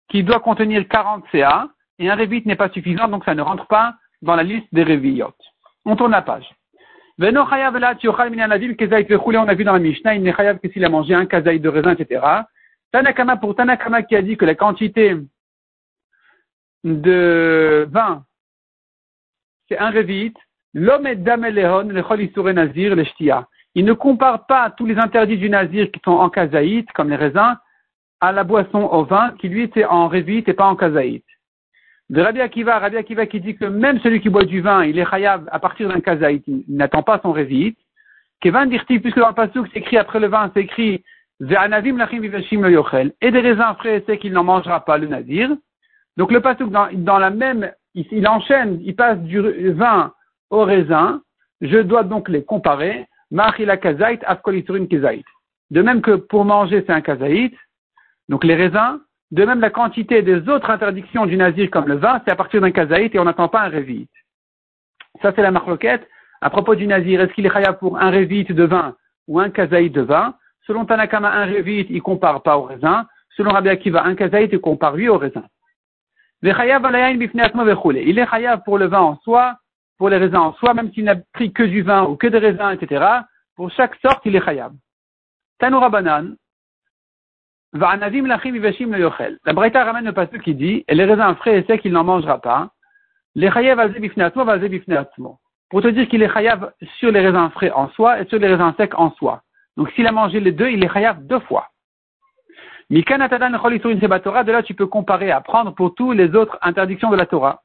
qui 0.10 0.24
doit 0.24 0.40
contenir 0.40 0.88
40 0.88 1.24
CA, 1.32 1.70
et 2.00 2.10
un 2.10 2.16
révit 2.16 2.42
n'est 2.46 2.56
pas 2.56 2.70
suffisant, 2.70 3.08
donc 3.08 3.24
ça 3.26 3.36
ne 3.36 3.42
rentre 3.42 3.68
pas 3.68 3.96
dans 4.22 4.36
la 4.36 4.44
liste 4.44 4.68
des 4.72 4.84
réviotes. 4.84 5.36
On 5.86 5.96
tourne 5.96 6.12
la 6.12 6.22
page. 6.22 6.50
On 7.20 7.24
a 7.24 7.34
vu 9.54 9.64
dans 9.64 9.74
la 9.74 9.80
Mishnah, 9.80 10.16
il 10.16 10.24
n'est 10.24 10.34
chayav 10.34 10.60
que 10.60 10.70
s'il 10.70 10.86
a 10.86 10.90
mangé 10.90 11.14
un 11.14 11.26
kazaï 11.26 11.60
de 11.60 11.70
raisin, 11.70 11.94
etc. 11.94 12.22
Tanakama, 12.92 13.38
pour 13.38 13.56
Tanakama 13.56 14.04
qui 14.04 14.16
a 14.16 14.22
dit 14.22 14.38
que 14.38 14.46
la 14.46 14.56
quantité 14.56 15.16
de 16.84 17.88
vin, 17.90 18.26
c'est 19.70 19.78
un 19.78 19.90
révit, 19.90 20.34
l'homme 20.74 21.08
est 21.08 21.16
damelehon, 21.16 21.90
le 21.90 22.02
chol 22.02 22.52
nazir, 22.54 22.96
le 22.96 23.04
shtia. 23.04 23.48
Il 23.74 23.86
ne 23.86 23.94
compare 23.94 24.46
pas 24.46 24.70
tous 24.72 24.86
les 24.86 24.98
interdits 24.98 25.38
du 25.38 25.50
nazir 25.50 25.90
qui 25.92 26.02
sont 26.04 26.12
en 26.12 26.30
kazaït, 26.30 26.92
comme 26.92 27.10
les 27.10 27.16
raisins, 27.16 27.56
à 28.20 28.32
la 28.32 28.44
boisson 28.44 28.80
au 28.84 29.06
vin, 29.06 29.34
qui 29.40 29.48
lui 29.48 29.64
était 29.64 29.86
en 29.86 30.08
révit 30.08 30.44
et 30.46 30.54
pas 30.54 30.66
en 30.66 30.76
kazaït. 30.76 31.24
De 32.10 32.22
Rabbi 32.22 32.42
Akiva, 32.42 32.78
Rabbi 32.80 32.98
Akiva 32.98 33.26
qui 33.26 33.40
dit 33.40 33.56
que 33.56 33.64
même 33.64 34.02
celui 34.02 34.20
qui 34.20 34.30
boit 34.30 34.44
du 34.44 34.60
vin, 34.60 34.84
il 34.84 35.00
est 35.00 35.10
chayav 35.10 35.48
à 35.50 35.60
partir 35.60 35.88
d'un 35.88 36.02
kazaït, 36.02 36.44
il 36.46 36.66
n'attend 36.68 37.04
pas 37.04 37.22
son 37.24 37.32
révit. 37.32 37.78
Kevan 38.42 38.68
dirti, 38.68 39.00
puisque 39.00 39.20
dans 39.20 39.30
le 39.30 39.34
pasuk 39.34 39.68
c'est 39.72 39.80
écrit 39.80 39.98
après 39.98 40.20
le 40.20 40.28
vin, 40.28 40.52
c'est 40.54 40.62
écrit 40.62 41.04
Et 41.42 43.32
des 43.32 43.40
raisins 43.40 43.76
frais, 43.80 44.04
c'est 44.06 44.20
qu'il 44.20 44.32
n'en 44.32 44.44
mangera 44.44 44.86
pas 44.86 45.00
le 45.00 45.08
nazir. 45.08 45.50
Donc 46.18 46.32
le 46.32 46.40
pasuk 46.40 46.70
dans, 46.70 46.88
dans 46.94 47.18
la 47.18 47.32
même, 47.32 47.72
il, 47.96 48.28
enchaîne, 48.28 48.80
il 48.84 48.96
passe 48.96 49.18
du 49.20 49.72
vin 49.72 50.14
au 50.52 50.64
raisin. 50.64 51.24
Je 51.62 51.80
dois 51.80 52.04
donc 52.04 52.30
les 52.30 52.44
comparer. 52.44 53.08
De 53.32 55.82
même 55.82 56.02
que 56.02 56.16
pour 56.16 56.46
manger 56.46 56.84
c'est 56.86 56.94
un 56.94 57.02
kazaït, 57.02 57.56
donc 58.30 58.44
les 58.44 58.56
raisins, 58.56 59.00
de 59.32 59.46
même 59.46 59.62
la 59.62 59.70
quantité 59.70 60.22
des 60.22 60.50
autres 60.50 60.70
interdictions 60.70 61.26
du 61.26 61.38
nazir 61.38 61.72
comme 61.72 61.88
le 61.88 61.96
vin, 61.96 62.22
c'est 62.24 62.32
à 62.32 62.36
partir 62.36 62.62
d'un 62.62 62.72
kazaït 62.72 63.16
et 63.16 63.20
on 63.20 63.24
n'attend 63.24 63.48
pas 63.48 63.62
un 63.62 63.70
révit. 63.70 64.08
Ça 65.22 65.32
c'est 65.36 65.42
la 65.42 65.52
marloquette. 65.52 66.08
À 66.42 66.50
propos 66.50 66.76
du 66.76 66.88
nazir, 66.88 67.22
est-ce 67.22 67.34
qu'il 67.34 67.46
est 67.46 67.50
khaya 67.50 67.74
pour 67.74 68.00
un 68.00 68.10
révit 68.10 68.44
de 68.44 68.64
vin 68.64 68.96
ou 69.28 69.40
un 69.40 69.50
kazaït 69.50 69.92
de 69.92 70.02
vin? 70.02 70.36
Selon 70.68 70.86
Tanakama, 70.86 71.32
un 71.32 71.46
révit, 71.46 71.88
il 71.90 72.02
compare 72.02 72.42
pas 72.44 72.58
au 72.58 72.64
raisin. 72.64 73.08
Selon 73.36 73.52
Rabbi 73.52 73.70
Akiva, 73.70 74.04
un 74.04 74.16
kazaït, 74.16 74.50
il 74.52 74.60
compare 74.60 74.96
lui 74.96 75.10
au 75.10 75.18
raisin. 75.18 75.44
Il 76.44 76.50
est 76.50 78.26
chayav 78.26 78.64
pour 78.64 78.78
le 78.78 78.88
vin 78.88 79.00
en 79.00 79.18
soi, 79.20 79.56
pour 79.98 80.10
les 80.10 80.18
raisins 80.18 80.38
en 80.38 80.54
soi, 80.54 80.74
même 80.74 80.92
s'il 80.92 81.04
n'a 81.06 81.16
pris 81.34 81.54
que 81.54 81.64
du 81.64 81.82
vin 81.84 82.04
ou 82.06 82.16
que 82.16 82.28
des 82.28 82.40
raisins, 82.40 82.72
etc. 82.72 83.06
Pour 83.56 83.70
chaque 83.72 83.96
sorte, 83.98 84.22
il 84.26 84.36
est 84.36 84.44
chayav. 84.44 84.74
Tanoura 85.60 85.90
banan, 85.90 86.36
la 87.74 87.88
Braïta 89.54 89.84
ramène 89.86 90.06
le 90.06 90.12
passage 90.12 90.42
qui 90.42 90.56
dit, 90.56 90.84
et 90.88 90.96
les 90.96 91.06
raisins 91.06 91.36
frais 91.36 91.60
et 91.60 91.64
secs, 91.64 91.82
il 91.86 91.94
n'en 91.94 92.04
mangera 92.04 92.42
pas. 92.42 92.72
Les 93.34 93.50
chayav 93.50 93.94
Pour 95.70 95.82
te 95.82 95.88
dire 95.88 96.08
qu'il 96.10 96.22
est 96.22 96.34
chayav 96.34 96.74
sur 96.98 97.12
les 97.12 97.22
raisins 97.22 97.50
frais 97.52 97.72
en 97.72 97.88
soi 97.92 98.20
et 98.20 98.26
sur 98.26 98.40
les 98.40 98.48
raisins 98.48 98.74
secs 98.76 98.94
en 98.96 99.12
soi. 99.12 99.42
Donc 99.78 99.90
s'il 99.92 100.08
a 100.08 100.12
mangé 100.12 100.40
les 100.40 100.52
deux, 100.52 100.70
il 100.70 100.84
est 100.84 100.92
chayav 100.92 101.26
deux 101.26 101.40
fois. 101.42 101.68
De 102.90 104.52
là, 104.52 104.64
tu 104.64 104.74
peux 104.74 104.88
comparer, 104.88 105.32
apprendre 105.32 105.74
pour 105.74 105.96
tous 105.96 106.12
les 106.12 106.36
autres 106.36 106.58
interdictions 106.62 107.10
de 107.10 107.16
la 107.16 107.26
Torah. 107.26 107.62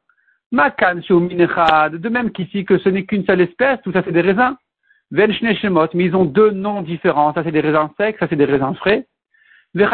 Makan 0.53 1.01
de 1.01 2.09
même 2.09 2.31
qu'ici, 2.31 2.65
que 2.65 2.79
ce 2.79 2.89
n'est 2.89 3.05
qu'une 3.05 3.25
seule 3.25 3.41
espèce, 3.41 3.81
tout 3.83 3.93
ça 3.93 4.03
c'est 4.05 4.13
des 4.13 4.21
raisins. 4.21 4.55
mais 5.11 6.05
ils 6.05 6.15
ont 6.15 6.25
deux 6.25 6.53
noms 6.53 6.83
différents. 6.83 7.35
Ça 7.35 7.43
c'est 7.43 7.51
des 7.51 7.61
raisins 7.61 7.89
secs, 7.97 8.17
ça 8.21 8.29
c'est 8.29 8.37
des 8.37 8.45
raisins 8.45 8.75
frais. 8.75 9.07
S'il 9.75 9.89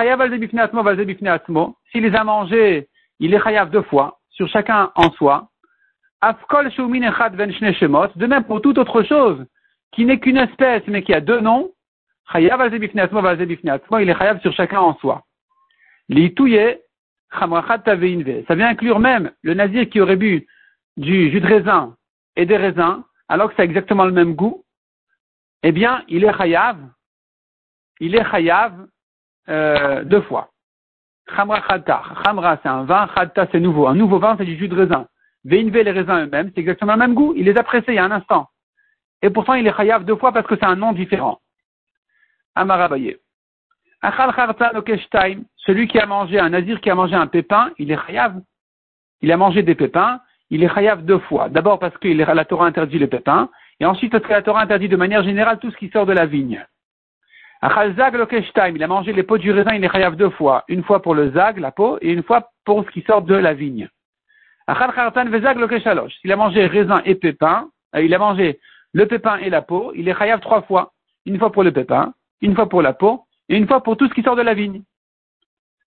les 2.03 2.15
a 2.15 2.25
mangés, 2.25 2.89
il 3.19 3.35
est 3.35 3.43
chayav 3.43 3.71
deux 3.71 3.83
fois, 3.83 4.19
sur 4.29 4.47
chacun 4.49 4.91
en 4.95 5.11
soi. 5.13 5.49
De 6.23 8.27
même 8.27 8.45
pour 8.45 8.61
toute 8.61 8.79
autre 8.79 9.03
chose, 9.03 9.45
qui 9.93 10.05
n'est 10.05 10.21
qu'une 10.21 10.37
espèce, 10.37 10.83
mais 10.87 11.03
qui 11.03 11.15
a 11.15 11.21
deux 11.21 11.41
noms, 11.41 11.71
il 12.35 14.11
est 14.11 14.19
chayav 14.19 14.41
sur 14.41 14.53
chacun 14.53 14.81
en 14.81 14.97
soi. 14.97 15.23
Ça 17.39 17.47
vient 18.55 18.69
inclure 18.69 18.99
même 18.99 19.33
le 19.43 19.55
nazir 19.55 19.89
qui 19.89 20.01
aurait 20.01 20.17
bu 20.17 20.47
du 20.97 21.31
jus 21.31 21.41
de 21.41 21.47
raisin 21.47 21.97
et 22.37 22.47
des 22.47 22.57
raisins, 22.57 23.03
alors 23.29 23.49
que 23.49 23.55
c'est 23.57 23.65
exactement 23.65 24.05
le 24.05 24.13
même 24.13 24.35
goût. 24.35 24.65
Eh 25.63 25.73
bien, 25.73 26.05
il 26.09 26.25
est 26.25 26.37
chayav. 26.37 26.79
Il 28.01 28.15
est 28.15 28.31
chayav 28.31 28.87
euh, 29.49 30.05
deux 30.05 30.23
fois. 30.23 30.51
Khamra 31.35 31.61
Khatta. 31.61 32.03
Khamra, 32.25 32.59
c'est 32.63 32.69
un 32.69 32.85
vin. 32.85 33.09
Khatta, 33.15 33.47
c'est 33.53 33.61
nouveau. 33.61 33.87
Un 33.87 33.95
nouveau 33.95 34.19
vin, 34.19 34.37
c'est 34.37 34.45
du 34.45 34.57
jus 34.57 34.69
de 34.69 34.75
raisin. 34.75 35.07
Veinve, 35.45 35.77
les 35.77 35.91
raisins 35.91 36.25
eux-mêmes, 36.25 36.51
c'est 36.55 36.61
exactement 36.61 36.93
le 36.93 36.99
même 36.99 37.15
goût. 37.15 37.33
Il 37.37 37.45
les 37.45 37.57
a 37.57 37.63
pressés 37.63 37.87
il 37.89 37.95
y 37.95 37.99
a 37.99 38.05
un 38.05 38.11
instant. 38.11 38.49
Et 39.23 39.31
pourtant, 39.31 39.55
il 39.55 39.67
est 39.67 39.77
chayav 39.77 40.05
deux 40.05 40.17
fois 40.17 40.33
parce 40.33 40.47
que 40.47 40.57
c'est 40.57 40.65
un 40.65 40.77
nom 40.77 40.93
différent. 40.93 41.41
Amarabaye. 42.55 43.17
Achal 44.03 44.33
celui 45.57 45.87
qui 45.87 45.99
a 45.99 46.07
mangé, 46.07 46.39
un 46.41 46.51
nazir 46.51 46.81
qui 46.81 46.91
a 46.91 46.95
mangé 46.95 47.15
un 47.15 47.29
pépin, 47.29 47.71
il 47.79 47.93
est 47.93 48.07
chayav. 48.07 48.41
Il 49.21 49.31
a 49.31 49.37
mangé 49.37 49.63
des 49.63 49.77
pépins, 49.77 50.21
il 50.51 50.65
est 50.65 50.75
chayav 50.75 51.05
deux 51.05 51.21
fois. 51.21 51.49
D'abord 51.49 51.79
parce 51.79 51.97
que 51.99 52.09
la 52.09 52.45
Torah 52.45 52.67
interdit 52.67 52.99
les 52.99 53.07
pépins, 53.07 53.49
et 53.79 53.87
ensuite 53.87 54.11
parce 54.11 54.25
que 54.25 54.33
la 54.33 54.43
Torah 54.43 54.63
interdit 54.63 54.89
de 54.89 54.97
manière 54.97 55.23
générale 55.23 55.59
tout 55.61 55.71
ce 55.71 55.77
qui 55.77 55.89
sort 55.91 56.07
de 56.07 56.13
la 56.13 56.27
vigne. 56.27 56.65
Zag 57.63 58.75
il 58.75 58.83
a 58.83 58.87
mangé 58.89 59.13
les 59.13 59.23
peaux 59.23 59.39
du 59.39 59.53
raisin, 59.53 59.75
il 59.75 59.85
est 59.85 59.89
chayav 59.89 60.17
deux 60.17 60.31
fois. 60.31 60.65
Une 60.67 60.83
fois 60.83 61.01
pour 61.01 61.15
le 61.15 61.31
zag, 61.31 61.59
la 61.59 61.71
peau, 61.71 61.97
et 62.01 62.11
une 62.13 62.25
fois 62.25 62.51
pour 62.65 62.85
ce 62.85 62.91
qui 62.91 63.03
sort 63.03 63.23
de 63.23 63.37
la 63.37 63.55
vigne. 63.55 63.89
S'il 64.69 66.33
a 66.33 66.37
mangé 66.37 66.67
raisin 66.67 67.03
et 67.05 67.15
pépin, 67.15 67.69
euh, 67.95 68.03
il 68.03 68.13
a 68.15 68.19
mangé 68.19 68.59
le 68.93 69.07
pépin 69.07 69.37
et 69.37 69.49
la 69.49 69.63
peau, 69.63 69.93
il 69.95 70.09
est 70.09 70.15
chayav 70.15 70.41
trois 70.41 70.63
fois. 70.63 70.93
Une 71.25 71.39
fois 71.39 71.53
pour 71.53 71.63
le 71.63 71.71
pépin, 71.71 72.13
une 72.43 72.55
fois 72.55 72.69
pour 72.69 72.83
la 72.83 72.93
peau, 72.93 73.25
et 73.49 73.57
une 73.57 73.67
fois 73.67 73.83
pour 73.83 73.97
tout 73.97 74.09
ce 74.09 74.15
qui 74.15 74.23
sort 74.23 74.37
de 74.37 74.43
la 74.43 74.55
vigne. 74.55 74.83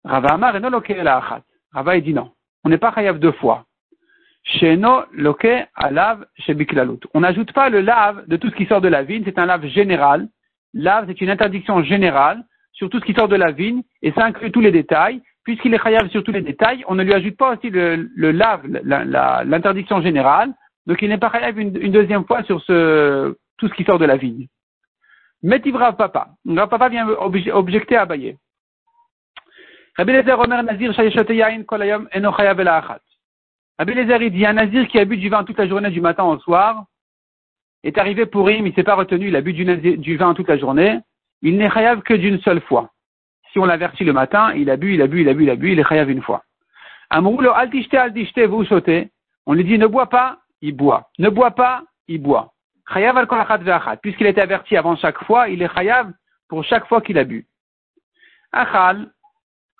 Rava 0.05 0.35
Amar 0.35 0.57
eno 0.57 0.71
loke 0.71 0.91
achat. 0.91 1.43
Rava 1.73 2.01
dit 2.01 2.15
non. 2.15 2.31
On 2.65 2.69
n'est 2.69 2.79
pas 2.79 2.93
chayav 2.93 3.19
deux 3.19 3.33
fois. 3.33 3.65
Sheno 4.45 5.05
loke 5.13 5.69
alav 5.75 6.27
shebiklalut. 6.39 7.01
On 7.15 7.21
n'ajoute 7.21 7.53
pas 7.53 7.69
le 7.71 7.81
lave 7.81 8.27
de 8.27 8.37
tout 8.37 8.51
ce 8.51 8.55
qui 8.55 8.67
sort 8.67 8.81
de 8.81 8.89
la 8.89 9.03
vigne, 9.03 9.23
c'est 9.25 9.39
un 9.39 9.47
lave 9.47 9.67
général 9.67 10.29
Là, 10.75 11.05
c'est 11.07 11.21
une 11.21 11.31
interdiction 11.31 11.83
générale 11.85 12.45
sur 12.73 12.91
tout 12.91 12.99
ce 12.99 13.05
qui 13.05 13.15
sort 13.15 13.29
de 13.29 13.37
la 13.37 13.53
vigne, 13.53 13.83
et 14.03 14.11
ça 14.13 14.25
inclut 14.25 14.51
tous 14.51 14.61
les 14.61 14.73
détails. 14.73 15.23
Puisqu'il 15.45 15.73
est 15.75 15.83
chayav 15.83 16.09
sur 16.09 16.25
tous 16.25 16.33
les 16.33 16.41
détails, 16.41 16.85
on 16.89 16.95
ne 16.95 17.05
lui 17.05 17.13
ajoute 17.13 17.37
pas 17.37 17.55
aussi 17.55 17.69
le, 17.71 18.09
lave, 18.33 18.67
l'interdiction 18.67 20.01
générale, 20.01 20.55
donc 20.87 21.03
il 21.03 21.11
n'est 21.11 21.19
pas 21.19 21.31
chayav 21.31 21.59
une, 21.59 21.71
deuxième 21.71 22.25
fois 22.25 22.43
sur 22.45 22.61
tout 22.65 23.69
ce 23.69 23.75
qui 23.75 23.85
sort 23.85 23.99
de 23.99 24.07
la 24.07 24.17
vigne. 24.17 24.49
Metivrav 25.45 25.97
Papa. 25.97 26.29
Rav 26.47 26.69
Papa 26.71 26.89
vient 26.89 27.07
objecter 27.07 27.97
à 27.97 28.07
Baye. 28.07 28.37
Rabbi 29.99 30.13
Lezer 30.13 30.41
Omer 30.41 30.63
Nazir 30.63 30.95
Kolayom 31.67 32.09
Eno 32.13 32.33
Chayav 32.33 32.59
Achat. 32.61 33.01
Rabbi 33.79 33.93
Lezer, 33.93 34.23
il 34.23 34.33
dit 34.33 34.47
un 34.47 34.55
Nazir 34.55 34.89
qui 34.89 34.99
a 34.99 35.05
bu 35.05 35.19
du 35.19 35.29
vin 35.29 35.45
toute 35.45 35.59
la 35.59 35.69
journée 35.69 35.91
du 35.91 36.01
matin 36.01 36.25
au 36.25 36.39
soir, 36.39 36.85
est 37.83 37.99
arrivé 37.99 38.25
pour 38.25 38.51
him, 38.51 38.67
il 38.67 38.75
s'est 38.75 38.85
pas 38.85 38.95
retenu, 38.95 39.29
il 39.29 39.37
a 39.37 39.43
bu 39.43 39.53
du, 39.53 40.17
vin 40.17 40.33
toute 40.33 40.49
la 40.49 40.57
journée, 40.57 40.99
il 41.43 41.59
n'est 41.59 41.69
chayav 41.69 42.01
que 42.01 42.15
d'une 42.15 42.41
seule 42.41 42.63
fois. 42.63 42.89
Si 43.53 43.59
on 43.59 43.67
l'avertit 43.67 44.05
le 44.05 44.15
matin, 44.15 44.55
il 44.55 44.71
a 44.71 44.79
bu, 44.79 44.95
il 44.95 45.03
a 45.03 45.07
bu, 45.07 45.21
il 45.21 45.29
a 45.29 45.35
bu, 45.35 45.43
il 45.43 45.51
a 45.51 45.57
bu, 45.57 45.73
il 45.73 45.79
est 45.79 45.85
chayav 45.85 46.09
une 46.09 46.23
fois. 46.23 46.43
Amroulo 47.11 47.51
altishte 47.51 47.93
altishte 47.93 48.41
vous 48.47 48.65
sautez. 48.65 49.11
On 49.45 49.53
lui 49.53 49.65
dit 49.65 49.77
ne 49.77 49.87
bois 49.87 50.09
pas, 50.09 50.39
il 50.63 50.75
boit. 50.75 51.11
Ne 51.19 51.29
bois 51.29 51.51
pas, 51.51 51.83
il 52.09 52.23
boit. 52.23 52.54
Chayav 52.93 53.17
al 53.17 53.27
ve'achat. 53.27 53.97
Puisqu'il 53.97 54.27
été 54.27 54.41
averti 54.41 54.77
avant 54.77 54.97
chaque 54.97 55.23
fois, 55.25 55.49
il 55.49 55.63
est 55.63 55.73
chayav 55.75 56.13
pour 56.49 56.65
chaque 56.65 56.87
fois 56.87 57.01
qu'il 57.01 57.19
a 57.19 57.25
bu. 57.25 57.47
Achal, 58.53 59.11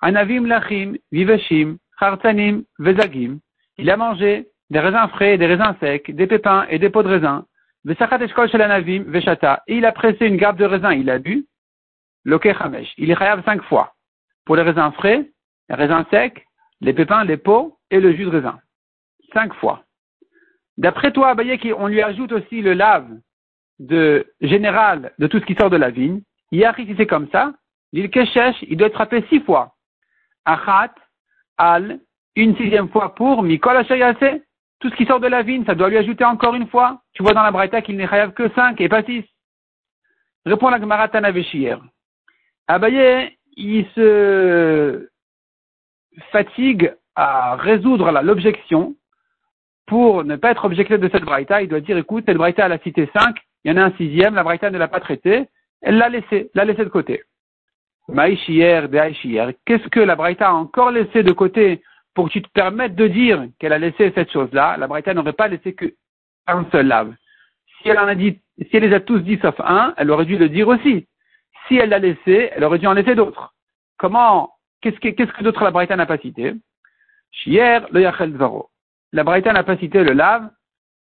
anavim 0.01 0.45
lachim, 0.45 0.95
viveshim, 1.11 1.77
chartanim, 1.99 2.63
vezagim. 2.79 3.39
Il 3.77 3.89
a 3.89 3.97
mangé 3.97 4.47
des 4.69 4.79
raisins 4.79 5.07
frais, 5.09 5.37
des 5.37 5.45
raisins 5.45 5.75
secs, 5.79 6.11
des 6.11 6.27
pépins 6.27 6.65
et 6.69 6.79
des 6.79 6.89
pots 6.89 7.03
de 7.03 7.09
raisin. 7.09 7.45
Vesachat 7.83 8.19
eshkol 8.23 8.49
shel 8.49 8.61
anavim, 8.61 9.03
veshata. 9.03 9.63
Et 9.67 9.77
il 9.77 9.85
a 9.85 9.91
pressé 9.91 10.25
une 10.25 10.37
grappe 10.37 10.57
de 10.57 10.65
raisin, 10.65 10.93
il 10.93 11.09
a 11.09 11.19
bu. 11.19 11.45
Loke 12.25 12.51
chamesh. 12.57 12.91
Il 12.97 13.11
est 13.11 13.15
chayav 13.15 13.43
cinq 13.45 13.61
fois. 13.63 13.93
Pour 14.45 14.55
les 14.55 14.63
raisins 14.63 14.91
frais, 14.93 15.29
les 15.69 15.75
raisins 15.75 16.03
secs, 16.09 16.43
les 16.81 16.93
pépins, 16.93 17.23
les 17.23 17.37
pots 17.37 17.77
et 17.91 17.99
le 17.99 18.13
jus 18.13 18.25
de 18.25 18.29
raisin. 18.29 18.59
Cinq 19.33 19.53
fois. 19.55 19.84
D'après 20.77 21.11
toi, 21.11 21.29
Abaye, 21.29 21.73
on 21.77 21.87
lui 21.87 22.01
ajoute 22.01 22.31
aussi 22.31 22.61
le 22.61 22.73
lave 22.73 23.09
de 23.79 24.25
général 24.41 25.13
de 25.19 25.27
tout 25.27 25.39
ce 25.39 25.45
qui 25.45 25.55
sort 25.55 25.69
de 25.69 25.77
la 25.77 25.89
vigne. 25.89 26.21
Yahri, 26.51 26.85
si 26.85 26.95
c'est 26.97 27.07
comme 27.07 27.29
ça, 27.31 27.53
l'île 27.93 28.09
Keshesh, 28.09 28.61
il 28.63 28.77
doit 28.77 28.87
être 28.87 28.93
frappé 28.93 29.23
six 29.29 29.41
fois. 29.41 29.75
Achat, 30.45 30.93
al, 31.57 31.99
une 32.35 32.55
sixième 32.57 32.89
fois 32.89 33.15
pour 33.15 33.43
Mikol 33.43 33.77
Ashayase. 33.77 34.41
Tout 34.79 34.89
ce 34.89 34.95
qui 34.95 35.05
sort 35.05 35.21
de 35.21 35.27
la 35.27 35.41
vigne, 35.41 35.65
ça 35.65 35.75
doit 35.75 35.89
lui 35.89 35.97
ajouter 35.97 36.25
encore 36.25 36.55
une 36.55 36.67
fois. 36.67 37.01
Tu 37.13 37.23
vois 37.23 37.33
dans 37.33 37.43
la 37.43 37.51
Braïta 37.51 37.81
qu'il 37.81 37.95
n'est 37.95 38.07
chayav 38.07 38.33
que 38.33 38.49
cinq 38.49 38.81
et 38.81 38.89
pas 38.89 39.03
six. 39.03 39.23
Réponds 40.45 40.69
la 40.69 40.79
Gemara 40.79 41.07
Tanaveshir. 41.07 41.81
Abaye, 42.67 43.37
il 43.55 43.87
se 43.95 45.09
fatigue 46.31 46.93
à 47.15 47.55
résoudre 47.55 48.11
l'objection 48.21 48.95
pour 49.87 50.23
ne 50.23 50.35
pas 50.35 50.51
être 50.51 50.65
objecté 50.65 50.97
de 50.97 51.09
cette 51.09 51.23
braïta, 51.23 51.61
il 51.61 51.67
doit 51.67 51.79
dire, 51.79 51.97
écoute, 51.97 52.23
cette 52.27 52.37
braïta, 52.37 52.65
elle 52.65 52.71
a 52.71 52.79
cité 52.79 53.09
cinq, 53.17 53.35
il 53.63 53.71
y 53.71 53.73
en 53.73 53.77
a 53.77 53.85
un 53.85 53.91
sixième, 53.97 54.35
la 54.35 54.43
braïta 54.43 54.69
ne 54.69 54.77
l'a 54.77 54.87
pas 54.87 54.99
traité, 54.99 55.47
elle 55.81 55.97
l'a 55.97 56.09
laissé, 56.09 56.49
l'a 56.55 56.65
laissé 56.65 56.83
de 56.83 56.89
côté. 56.89 57.23
Maïchier, 58.07 58.87
qu'est-ce 59.65 59.87
que 59.89 59.99
la 59.99 60.15
braïta 60.15 60.49
a 60.49 60.53
encore 60.53 60.91
laissé 60.91 61.23
de 61.23 61.31
côté 61.31 61.81
pour 62.13 62.27
que 62.27 62.33
tu 62.33 62.41
te 62.41 62.49
permettes 62.49 62.95
de 62.95 63.07
dire 63.07 63.47
qu'elle 63.59 63.73
a 63.73 63.79
laissé 63.79 64.11
cette 64.15 64.31
chose-là? 64.31 64.77
La 64.77 64.87
braïta 64.87 65.13
n'aurait 65.13 65.33
pas 65.33 65.47
laissé 65.47 65.73
qu'un 65.75 66.65
seul 66.71 66.87
lave. 66.87 67.13
Si 67.81 67.89
elle 67.89 67.99
en 67.99 68.07
a 68.07 68.15
dit, 68.15 68.39
si 68.59 68.77
elle 68.77 68.83
les 68.83 68.93
a 68.93 68.99
tous 68.99 69.19
dit 69.19 69.39
sauf 69.41 69.55
un, 69.59 69.93
elle 69.97 70.11
aurait 70.11 70.25
dû 70.25 70.37
le 70.37 70.49
dire 70.49 70.67
aussi. 70.67 71.07
Si 71.67 71.77
elle 71.77 71.89
l'a 71.89 71.99
laissé, 71.99 72.51
elle 72.55 72.63
aurait 72.63 72.79
dû 72.79 72.87
en 72.87 72.93
laisser 72.93 73.15
d'autres. 73.15 73.53
Comment, 73.97 74.51
qu'est-ce 74.81 74.99
que, 74.99 75.09
qu'est-ce 75.09 75.31
que 75.31 75.43
d'autre 75.43 75.63
la 75.63 75.71
braïta 75.71 75.95
n'a 75.95 76.05
pas 76.05 76.19
cité? 76.19 76.53
Chier, 77.31 77.79
le 77.91 78.01
yachel 78.01 78.31
zvaro 78.33 78.69
la 79.15 79.23
Braïta 79.23 79.53
n'a 79.53 79.63
pas 79.63 79.77
cité 79.77 80.03
le 80.03 80.11
lave, 80.11 80.49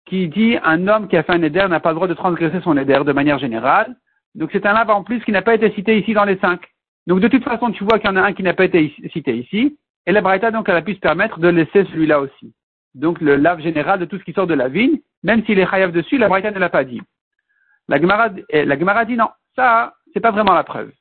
qui 0.05 0.27
dit 0.27 0.57
un 0.63 0.87
homme 0.87 1.07
qui 1.07 1.17
a 1.17 1.23
fait 1.23 1.33
un 1.33 1.41
éder 1.41 1.65
n'a 1.67 1.79
pas 1.79 1.89
le 1.89 1.95
droit 1.95 2.07
de 2.07 2.13
transgresser 2.13 2.61
son 2.61 2.77
éder 2.77 3.01
de 3.03 3.11
manière 3.11 3.39
générale. 3.39 3.95
Donc 4.35 4.51
c'est 4.51 4.67
un 4.67 4.73
lave 4.73 4.91
en 4.91 5.03
plus 5.03 5.23
qui 5.23 5.31
n'a 5.31 5.41
pas 5.41 5.55
été 5.55 5.71
cité 5.71 5.97
ici 5.97 6.13
dans 6.13 6.23
les 6.23 6.37
cinq. 6.37 6.61
Donc 7.07 7.19
de 7.19 7.27
toute 7.27 7.43
façon, 7.43 7.71
tu 7.71 7.83
vois 7.83 7.97
qu'il 7.97 8.07
y 8.07 8.13
en 8.13 8.15
a 8.15 8.21
un 8.21 8.33
qui 8.33 8.43
n'a 8.43 8.53
pas 8.53 8.65
été 8.65 8.93
cité 9.11 9.35
ici, 9.35 9.79
et 10.05 10.11
la 10.11 10.21
Braïta 10.21 10.51
donc 10.51 10.69
elle 10.69 10.75
a 10.75 10.83
pu 10.83 10.93
se 10.93 10.99
permettre 10.99 11.39
de 11.39 11.47
laisser 11.47 11.83
celui-là 11.85 12.19
aussi. 12.19 12.53
Donc 12.93 13.19
le 13.21 13.37
lave 13.37 13.61
général 13.61 13.99
de 13.99 14.05
tout 14.05 14.19
ce 14.19 14.23
qui 14.23 14.33
sort 14.33 14.45
de 14.45 14.53
la 14.53 14.67
vigne, 14.67 14.99
même 15.23 15.43
s'il 15.43 15.57
est 15.57 15.67
chayav 15.67 15.91
dessus, 15.91 16.19
la 16.19 16.29
Braïta 16.29 16.51
ne 16.51 16.59
l'a 16.59 16.69
pas 16.69 16.83
dit. 16.83 17.01
La 17.87 17.99
Gemara, 17.99 18.29
eh, 18.49 18.65
la 18.65 19.05
dit 19.05 19.15
non, 19.15 19.29
ça, 19.55 19.95
c'est 20.13 20.19
pas 20.19 20.31
vraiment 20.31 20.53
la 20.53 20.63
preuve. 20.63 20.91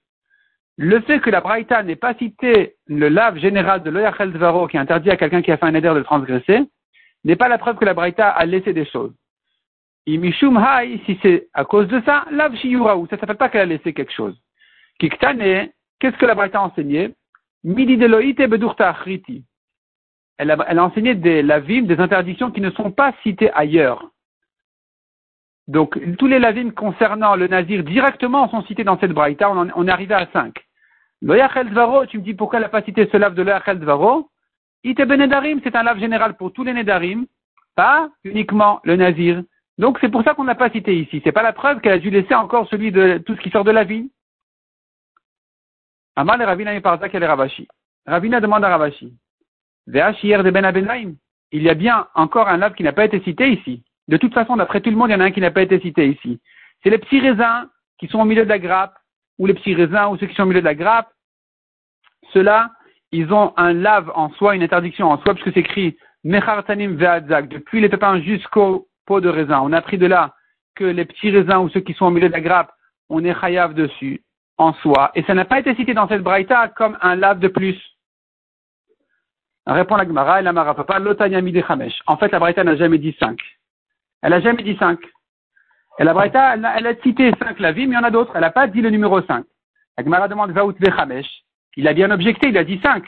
Le 0.78 1.00
fait 1.02 1.20
que 1.20 1.28
la 1.28 1.42
Braïta 1.42 1.82
n'ait 1.82 1.96
pas 1.96 2.14
cité 2.14 2.76
le 2.86 3.10
lave 3.10 3.36
général 3.36 3.82
de 3.82 3.90
l'Oyachel 3.90 4.32
Zvaro 4.32 4.68
qui 4.68 4.78
interdit 4.78 5.10
à 5.10 5.18
quelqu'un 5.18 5.42
qui 5.42 5.52
a 5.52 5.58
fait 5.58 5.66
un 5.66 5.74
éder 5.74 5.92
de 5.94 6.02
transgresser, 6.02 6.62
n'est 7.24 7.36
pas 7.36 7.48
la 7.48 7.58
preuve 7.58 7.76
que 7.76 7.84
la 7.84 7.94
Braïta 7.94 8.28
a 8.28 8.46
laissé 8.46 8.72
des 8.72 8.84
choses. 8.86 9.12
Imishum 10.06 10.58
Hai, 10.58 11.00
si 11.06 11.18
c'est 11.22 11.48
à 11.54 11.64
cause 11.64 11.88
de 11.88 12.00
ça, 12.04 12.26
lav 12.30 12.54
shiyuraou, 12.56 13.06
ça 13.06 13.16
ne 13.16 13.20
s'appelle 13.20 13.36
pas 13.36 13.48
qu'elle 13.48 13.62
a 13.62 13.66
laissé 13.66 13.94
quelque 13.94 14.12
chose. 14.12 14.36
Kiktane, 14.98 15.70
qu'est-ce 15.98 16.16
que 16.16 16.26
la 16.26 16.34
Braïta 16.34 16.60
a 16.60 16.62
enseigné? 16.62 17.14
Midi 17.64 17.96
de 17.96 18.46
bedurta 18.46 18.90
achriti. 18.90 19.44
Elle 20.36 20.50
a, 20.50 20.84
enseigné 20.84 21.14
des 21.14 21.42
lavim, 21.42 21.82
des 21.82 21.98
interdictions 22.00 22.50
qui 22.50 22.60
ne 22.60 22.70
sont 22.70 22.90
pas 22.90 23.14
citées 23.22 23.50
ailleurs. 23.52 24.10
Donc, 25.68 25.98
tous 26.18 26.26
les 26.26 26.38
lavim 26.38 26.72
concernant 26.72 27.36
le 27.36 27.46
nazir 27.46 27.82
directement 27.84 28.50
sont 28.50 28.62
cités 28.64 28.84
dans 28.84 28.98
cette 28.98 29.12
braïta, 29.12 29.50
on, 29.50 29.68
on 29.74 29.88
est 29.88 29.90
arrivé 29.90 30.12
à 30.12 30.28
5. 30.32 30.54
Loyachel 31.22 31.70
Zvaro, 31.70 32.04
tu 32.04 32.18
me 32.18 32.22
dis 32.22 32.34
pourquoi 32.34 32.58
elle 32.58 32.64
n'a 32.64 32.68
pas 32.68 32.82
cité 32.82 33.08
ce 33.10 33.16
lave 33.16 33.34
de 33.34 33.42
Loyachel 33.42 33.78
Zvaro 33.78 34.28
Ite 34.84 35.02
benedarim, 35.02 35.60
c'est 35.64 35.74
un 35.74 35.82
lave 35.82 35.98
général 35.98 36.36
pour 36.36 36.52
tous 36.52 36.62
les 36.62 36.74
nedarim, 36.74 37.26
pas 37.74 38.10
uniquement 38.22 38.80
le 38.84 38.96
nazir. 38.96 39.42
Donc 39.78 39.98
c'est 40.00 40.10
pour 40.10 40.22
ça 40.22 40.34
qu'on 40.34 40.44
n'a 40.44 40.54
pas 40.54 40.70
cité 40.70 40.96
ici. 40.96 41.20
C'est 41.24 41.32
pas 41.32 41.42
la 41.42 41.52
preuve 41.52 41.80
qu'elle 41.80 41.94
a 41.94 41.98
dû 41.98 42.10
laisser 42.10 42.34
encore 42.34 42.68
celui 42.68 42.92
de 42.92 43.18
tout 43.18 43.34
ce 43.34 43.40
qui 43.40 43.50
sort 43.50 43.64
de 43.64 43.70
la 43.70 43.84
vie. 43.84 44.10
Amal 46.16 46.40
et 46.40 46.44
Ravina 46.44 46.80
Parza 46.80 47.08
et 47.12 47.18
Ravashi. 47.18 47.66
Ravina 48.06 48.40
demande 48.40 48.64
à 48.64 48.68
Ravashi. 48.68 49.12
de 49.86 50.50
Ben 50.50 51.16
Il 51.50 51.62
y 51.62 51.70
a 51.70 51.74
bien 51.74 52.06
encore 52.14 52.48
un 52.48 52.58
lave 52.58 52.74
qui 52.74 52.84
n'a 52.84 52.92
pas 52.92 53.06
été 53.06 53.20
cité 53.20 53.50
ici. 53.50 53.82
De 54.06 54.16
toute 54.18 54.34
façon, 54.34 54.56
d'après 54.56 54.80
tout 54.80 54.90
le 54.90 54.96
monde, 54.96 55.08
il 55.08 55.14
y 55.14 55.16
en 55.16 55.20
a 55.20 55.24
un 55.24 55.30
qui 55.30 55.40
n'a 55.40 55.50
pas 55.50 55.62
été 55.62 55.80
cité 55.80 56.08
ici. 56.08 56.40
C'est 56.82 56.90
les 56.90 56.98
petits 56.98 57.20
raisins 57.20 57.68
qui 57.98 58.06
sont 58.08 58.20
au 58.20 58.24
milieu 58.24 58.44
de 58.44 58.50
la 58.50 58.58
grappe, 58.58 58.94
ou 59.38 59.46
les 59.46 59.54
petits 59.54 59.74
raisins, 59.74 60.08
ou 60.10 60.18
ceux 60.18 60.26
qui 60.26 60.34
sont 60.34 60.42
au 60.42 60.46
milieu 60.46 60.60
de 60.60 60.66
la 60.66 60.74
grappe. 60.74 61.08
Ceux-là, 62.32 62.70
ils 63.14 63.32
ont 63.32 63.52
un 63.56 63.72
lave 63.72 64.10
en 64.16 64.28
soi, 64.30 64.56
une 64.56 64.62
interdiction 64.62 65.10
en 65.10 65.18
soi, 65.22 65.34
puisque 65.34 65.52
c'est 65.54 65.60
écrit 65.60 65.96
Mechartanim 66.24 66.96
ve'adzak, 66.96 67.48
depuis 67.48 67.80
les 67.80 67.88
pépins 67.88 68.20
jusqu'au 68.20 68.88
pot 69.06 69.20
de 69.20 69.28
raisin. 69.28 69.60
On 69.62 69.72
a 69.72 69.80
pris 69.82 69.98
de 69.98 70.06
là 70.06 70.34
que 70.74 70.84
les 70.84 71.04
petits 71.04 71.30
raisins 71.30 71.58
ou 71.58 71.68
ceux 71.68 71.80
qui 71.80 71.94
sont 71.94 72.06
au 72.06 72.10
milieu 72.10 72.28
de 72.28 72.32
la 72.32 72.40
grappe, 72.40 72.72
on 73.08 73.24
est 73.24 73.38
chayav 73.40 73.74
dessus, 73.74 74.24
en 74.58 74.72
soi. 74.74 75.12
Et 75.14 75.22
ça 75.22 75.34
n'a 75.34 75.44
pas 75.44 75.60
été 75.60 75.76
cité 75.76 75.94
dans 75.94 76.08
cette 76.08 76.22
braïta 76.22 76.68
comme 76.68 76.98
un 77.02 77.14
lave 77.14 77.38
de 77.38 77.46
plus. 77.46 77.78
Répond 79.66 79.94
la 79.94 80.06
Gemara, 80.06 80.42
la 80.42 80.52
Mara 80.52 80.74
Papa, 80.74 80.98
l'otanyami 80.98 81.52
de 81.52 81.62
Chamesh. 81.62 81.94
En 82.08 82.16
fait, 82.16 82.32
la 82.32 82.40
braïta 82.40 82.64
n'a 82.64 82.74
jamais 82.74 82.98
dit 82.98 83.16
cinq. 83.20 83.38
Elle 84.22 84.30
n'a 84.30 84.40
jamais 84.40 84.64
dit 84.64 84.76
cinq. 84.76 84.98
Et 86.00 86.04
la 86.04 86.12
braïta, 86.12 86.54
elle, 86.54 86.86
a 86.86 86.94
cité 86.96 87.30
cinq 87.38 87.60
lavim, 87.60 87.86
mais 87.86 87.92
il 87.92 87.94
y 87.94 87.98
en 87.98 88.02
a 88.02 88.10
d'autres. 88.10 88.32
Elle 88.34 88.40
n'a 88.40 88.50
pas 88.50 88.66
dit 88.66 88.80
le 88.80 88.90
numéro 88.90 89.22
cinq. 89.22 89.44
La 89.96 90.02
Gemara 90.02 90.26
demande 90.26 90.50
Vaout 90.50 90.74
Chamesh. 90.82 91.44
Il 91.76 91.88
a 91.88 91.92
bien 91.92 92.10
objecté, 92.10 92.48
il 92.48 92.58
a 92.58 92.64
dit 92.64 92.80
5. 92.82 93.04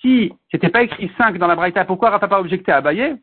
Si 0.00 0.32
c'était 0.50 0.68
pas 0.70 0.82
écrit 0.82 1.12
5 1.18 1.36
dans 1.38 1.46
la 1.46 1.56
Braïta, 1.56 1.84
pourquoi 1.84 2.10
Rapapa 2.10 2.36
a 2.36 2.40
objecté 2.40 2.72
à 2.72 2.78
Abaye? 2.78 3.16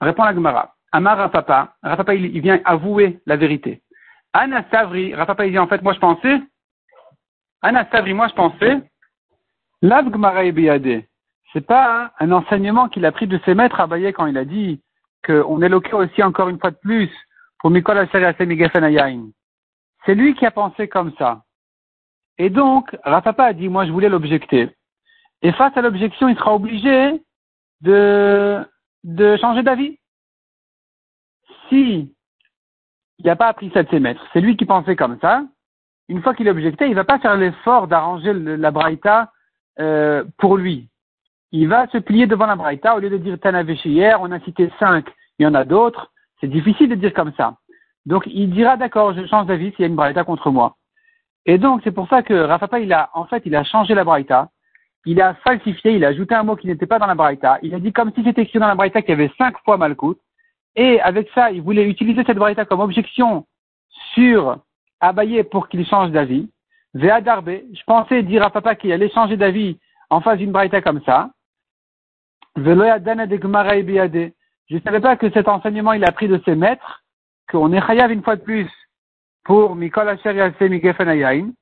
Répond 0.00 0.24
la 0.24 0.34
Gemara. 0.34 0.74
Amar 0.92 1.16
Rapapa, 1.16 1.74
Rapapa 1.82 2.14
il, 2.14 2.40
vient 2.40 2.60
avouer 2.64 3.20
la 3.26 3.36
vérité. 3.36 3.82
Anna 4.32 4.64
Savri, 4.70 5.14
il 5.14 5.50
dit 5.50 5.58
en 5.58 5.66
fait 5.66 5.82
moi 5.82 5.94
je 5.94 5.98
pensais, 5.98 6.40
Anna 7.62 7.86
Savri, 7.90 8.14
moi 8.14 8.28
je 8.28 8.34
pensais, 8.34 8.82
Lav 9.82 10.10
Gemara 10.10 10.42
Ce 10.44 11.02
C'est 11.52 11.66
pas 11.66 12.12
un 12.18 12.32
enseignement 12.32 12.88
qu'il 12.88 13.04
a 13.06 13.12
pris 13.12 13.26
de 13.26 13.38
ses 13.44 13.54
maîtres 13.54 13.80
à 13.80 13.84
Abaye 13.84 14.12
quand 14.12 14.26
il 14.26 14.38
a 14.38 14.44
dit 14.44 14.80
qu'on 15.24 15.62
éloquait 15.62 15.94
aussi 15.94 16.22
encore 16.22 16.48
une 16.48 16.58
fois 16.58 16.70
de 16.70 16.78
plus 16.78 17.10
pour 17.58 17.70
Mikol 17.70 17.98
Asher 17.98 18.20
Yain. 18.20 19.28
C'est 20.04 20.14
lui 20.14 20.34
qui 20.34 20.46
a 20.46 20.50
pensé 20.50 20.88
comme 20.88 21.12
ça. 21.18 21.42
Et 22.38 22.50
donc, 22.50 22.96
Rafapa 23.04 23.44
a 23.44 23.52
dit, 23.52 23.68
moi 23.68 23.86
je 23.86 23.92
voulais 23.92 24.08
l'objecter. 24.08 24.70
Et 25.42 25.52
face 25.52 25.76
à 25.76 25.82
l'objection, 25.82 26.28
il 26.28 26.36
sera 26.36 26.54
obligé 26.54 27.22
de, 27.82 28.66
changer 29.40 29.62
d'avis. 29.62 29.98
Si 31.68 32.14
il 33.18 33.26
n'a 33.26 33.36
pas 33.36 33.48
appris 33.48 33.70
ça 33.72 33.82
de 33.82 33.88
ses 33.88 34.00
maîtres, 34.00 34.26
c'est 34.32 34.40
lui 34.40 34.56
qui 34.56 34.64
pensait 34.64 34.96
comme 34.96 35.18
ça, 35.20 35.44
une 36.08 36.22
fois 36.22 36.34
qu'il 36.34 36.48
objecté, 36.48 36.86
il 36.86 36.90
ne 36.90 36.96
va 36.96 37.04
pas 37.04 37.18
faire 37.18 37.36
l'effort 37.36 37.86
d'arranger 37.86 38.32
la 38.32 38.70
braïta 38.70 39.32
euh, 39.78 40.24
pour 40.38 40.56
lui. 40.56 40.88
Il 41.52 41.68
va 41.68 41.86
se 41.88 41.98
plier 41.98 42.26
devant 42.26 42.46
la 42.46 42.56
braïta 42.56 42.96
au 42.96 42.98
lieu 42.98 43.10
de 43.10 43.18
dire 43.18 43.38
Tanaveshi 43.38 43.90
hier, 43.90 44.20
on 44.20 44.32
a 44.32 44.40
cité 44.40 44.70
cinq, 44.78 45.06
il 45.38 45.44
y 45.44 45.46
en 45.46 45.54
a 45.54 45.64
d'autres. 45.64 46.12
C'est 46.40 46.48
difficile 46.48 46.88
de 46.88 46.96
dire 46.96 47.14
comme 47.14 47.32
ça. 47.34 47.56
Donc 48.06 48.24
il 48.26 48.50
dira 48.50 48.76
d'accord, 48.76 49.14
je 49.14 49.26
change 49.26 49.46
d'avis 49.46 49.70
s'il 49.70 49.80
y 49.80 49.84
a 49.84 49.88
une 49.88 49.96
braïta 49.96 50.24
contre 50.24 50.50
moi. 50.50 50.76
Et 51.46 51.58
donc 51.58 51.80
c'est 51.84 51.92
pour 51.92 52.08
ça 52.08 52.22
que 52.22 52.34
Rafapa, 52.34 52.80
il 52.80 52.92
a, 52.92 53.10
en 53.14 53.24
fait, 53.24 53.42
il 53.46 53.56
a 53.56 53.64
changé 53.64 53.94
la 53.94 54.04
braïta, 54.04 54.48
il 55.06 55.20
a 55.20 55.34
falsifié, 55.34 55.96
il 55.96 56.04
a 56.04 56.08
ajouté 56.08 56.34
un 56.34 56.44
mot 56.44 56.56
qui 56.56 56.66
n'était 56.66 56.86
pas 56.86 56.98
dans 56.98 57.06
la 57.06 57.14
braïta, 57.14 57.58
il 57.62 57.74
a 57.74 57.80
dit 57.80 57.92
comme 57.92 58.12
si 58.14 58.22
c'était 58.22 58.42
écrit 58.42 58.58
dans 58.58 58.68
la 58.68 58.74
braïta 58.74 59.02
qu'il 59.02 59.10
y 59.10 59.12
avait 59.12 59.32
cinq 59.38 59.56
fois 59.64 59.76
Malkout, 59.76 60.18
et 60.74 61.00
avec 61.00 61.28
ça, 61.34 61.50
il 61.50 61.62
voulait 61.62 61.88
utiliser 61.88 62.24
cette 62.24 62.38
braïta 62.38 62.64
comme 62.64 62.80
objection 62.80 63.46
sur 64.14 64.58
Abaye 65.00 65.42
pour 65.44 65.68
qu'il 65.68 65.86
change 65.86 66.10
d'avis. 66.10 66.48
Darbe, 66.94 67.50
je 67.72 67.82
pensais 67.86 68.22
dire 68.22 68.42
à 68.42 68.50
papa 68.50 68.74
qu'il 68.74 68.92
allait 68.92 69.10
changer 69.10 69.36
d'avis 69.36 69.78
en 70.10 70.20
face 70.20 70.38
d'une 70.38 70.52
braïta 70.52 70.82
comme 70.82 71.02
ça. 71.02 71.30
De 72.56 72.64
Je 72.64 72.70
ne 74.74 74.80
savais 74.80 75.00
pas 75.00 75.16
que 75.16 75.30
cet 75.30 75.48
enseignement 75.48 75.94
il 75.94 76.04
a 76.04 76.12
pris 76.12 76.28
de 76.28 76.40
ses 76.44 76.54
maîtres 76.54 77.01
qu'on 77.50 77.72
est 77.72 77.86
chayav 77.86 78.10
une 78.10 78.22
fois 78.22 78.36
de 78.36 78.42
plus 78.42 78.70
pour 79.44 79.74
Mikol 79.74 80.08
Asher 80.08 80.34
Yaseh 80.34 80.68
Migefen 80.68 81.54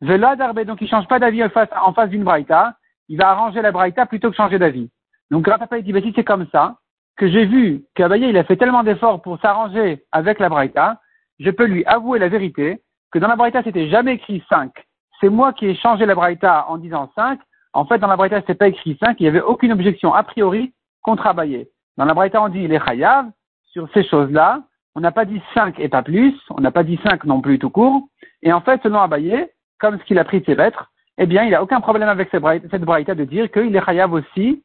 Velo 0.00 0.36
Darbe, 0.36 0.64
donc 0.64 0.80
il 0.80 0.88
change 0.88 1.06
pas 1.06 1.20
d'avis 1.20 1.44
en 1.44 1.48
face, 1.48 2.10
d'une 2.10 2.24
braïta, 2.24 2.76
il 3.08 3.18
va 3.18 3.30
arranger 3.30 3.62
la 3.62 3.70
braïta 3.70 4.06
plutôt 4.06 4.30
que 4.30 4.36
changer 4.36 4.58
d'avis. 4.58 4.90
Donc 5.30 5.46
Rapapa 5.46 5.80
dit, 5.80 5.92
bah, 5.92 6.00
si 6.02 6.12
c'est 6.14 6.24
comme 6.24 6.46
ça, 6.50 6.76
que 7.16 7.28
j'ai 7.28 7.44
vu 7.44 7.84
qu'Abaye 7.94 8.36
a 8.36 8.44
fait 8.44 8.56
tellement 8.56 8.82
d'efforts 8.82 9.22
pour 9.22 9.40
s'arranger 9.40 10.04
avec 10.12 10.38
la 10.38 10.48
Braïta, 10.48 11.00
je 11.38 11.50
peux 11.50 11.66
lui 11.66 11.84
avouer 11.84 12.18
la 12.18 12.28
vérité 12.28 12.82
que 13.12 13.18
dans 13.18 13.28
la 13.28 13.36
Braïta 13.36 13.62
c'était 13.62 13.88
jamais 13.88 14.14
écrit 14.14 14.42
5. 14.48 14.72
C'est 15.20 15.28
moi 15.28 15.52
qui 15.52 15.66
ai 15.66 15.74
changé 15.76 16.06
la 16.06 16.14
Braïta 16.14 16.66
en 16.68 16.78
disant 16.78 17.10
5. 17.14 17.38
En 17.74 17.84
fait, 17.84 17.98
dans 17.98 18.06
la 18.06 18.16
Braïta 18.16 18.40
c'était 18.40 18.54
pas 18.54 18.68
écrit 18.68 18.96
5, 18.98 19.20
il 19.20 19.24
n'y 19.24 19.28
avait 19.28 19.40
aucune 19.40 19.72
objection 19.72 20.14
a 20.14 20.22
priori 20.22 20.72
contre 21.02 21.26
Abaye. 21.26 21.68
Dans 21.96 22.04
la 22.04 22.14
Braïta 22.14 22.42
on 22.42 22.48
dit 22.48 22.62
il 22.62 22.72
est 22.72 22.84
chayav 22.84 23.30
sur 23.70 23.88
ces 23.92 24.04
choses-là. 24.04 24.62
On 24.94 25.00
n'a 25.00 25.12
pas 25.12 25.24
dit 25.24 25.40
5 25.54 25.80
et 25.80 25.88
pas 25.88 26.02
plus, 26.02 26.34
on 26.50 26.60
n'a 26.60 26.70
pas 26.70 26.82
dit 26.82 26.98
5 27.02 27.24
non 27.24 27.40
plus 27.40 27.58
tout 27.58 27.70
court. 27.70 28.08
Et 28.42 28.52
en 28.52 28.60
fait, 28.60 28.80
selon 28.82 29.00
Abaye, 29.00 29.48
comme 29.78 29.98
ce 29.98 30.04
qu'il 30.04 30.18
a 30.18 30.24
pris 30.24 30.40
de 30.40 30.46
ses 30.46 30.54
maîtres, 30.54 30.90
eh 31.18 31.26
bien, 31.26 31.44
il 31.44 31.50
n'a 31.50 31.62
aucun 31.62 31.80
problème 31.80 32.08
avec 32.08 32.30
cette 32.30 32.82
braïta 32.82 33.14
de 33.14 33.24
dire 33.24 33.50
qu'il 33.50 33.74
est 33.74 33.84
chayav 33.84 34.12
aussi 34.12 34.62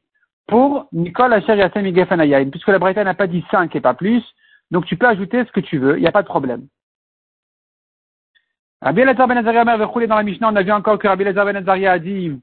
pour 0.47 0.87
Nicole 0.91 1.33
Asher 1.33 1.55
Yassem 1.55 2.49
puisque 2.51 2.67
la 2.67 2.79
braïta 2.79 3.03
n'a 3.03 3.13
pas 3.13 3.27
dit 3.27 3.43
5 3.51 3.75
et 3.75 3.81
pas 3.81 3.93
plus, 3.93 4.23
donc 4.71 4.85
tu 4.85 4.97
peux 4.97 5.07
ajouter 5.07 5.43
ce 5.45 5.51
que 5.51 5.59
tu 5.59 5.77
veux, 5.77 5.97
il 5.97 6.01
n'y 6.01 6.07
a 6.07 6.11
pas 6.11 6.23
de 6.23 6.27
problème. 6.27 6.67
Rabbi 8.81 9.01
Elazar 9.01 9.27
Ben 9.27 9.37
Azaria 9.37 9.65
dans 9.65 10.15
la 10.15 10.23
Mishnah, 10.23 10.49
on 10.49 10.55
a 10.55 10.61
vu 10.61 10.71
encore 10.71 10.99
que 10.99 11.07
Rabbi 11.07 11.23
Elazar 11.23 11.45
Ben 11.45 11.55
Azaria 11.55 11.93
a 11.93 11.99
dit, 11.99 12.39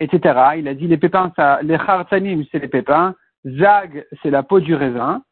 etc. 0.00 0.40
Il 0.58 0.68
a 0.68 0.74
dit 0.74 0.86
les 0.86 0.98
pépins, 0.98 1.32
ça, 1.34 1.60
les 1.62 1.78
chartanim, 1.78 2.44
c'est 2.52 2.58
les 2.58 2.68
pépins, 2.68 3.14
zag, 3.44 4.06
c'est 4.22 4.30
la 4.30 4.42
peau 4.42 4.60
du 4.60 4.74
raisin. 4.74 5.22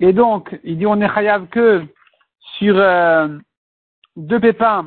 Et 0.00 0.12
donc, 0.12 0.58
il 0.64 0.78
dit 0.78 0.86
on 0.86 1.00
est 1.00 1.12
chayav 1.12 1.48
que 1.48 1.84
sur 2.58 2.74
euh, 2.76 3.28
deux 4.16 4.40
pépins 4.40 4.86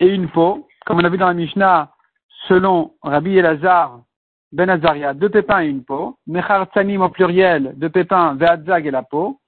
et 0.00 0.08
une 0.08 0.28
peau. 0.28 0.68
Comme 0.86 0.98
on 0.98 1.04
a 1.04 1.08
vu 1.08 1.18
dans 1.18 1.26
la 1.26 1.34
Mishnah, 1.34 1.90
selon 2.46 2.94
Rabbi 3.02 3.36
Elazar 3.36 4.00
Ben 4.52 4.70
Azaria, 4.70 5.12
deux 5.12 5.28
pépins 5.28 5.62
et 5.62 5.68
une 5.68 5.84
peau, 5.84 6.18
Mechar 6.26 6.66
Tsanim 6.66 7.02
au 7.02 7.08
pluriel, 7.10 7.74
deux 7.76 7.90
pépins, 7.90 8.34
Ve'adzag 8.34 8.86
et 8.86 8.90
la 8.90 9.02
peau, 9.02 9.40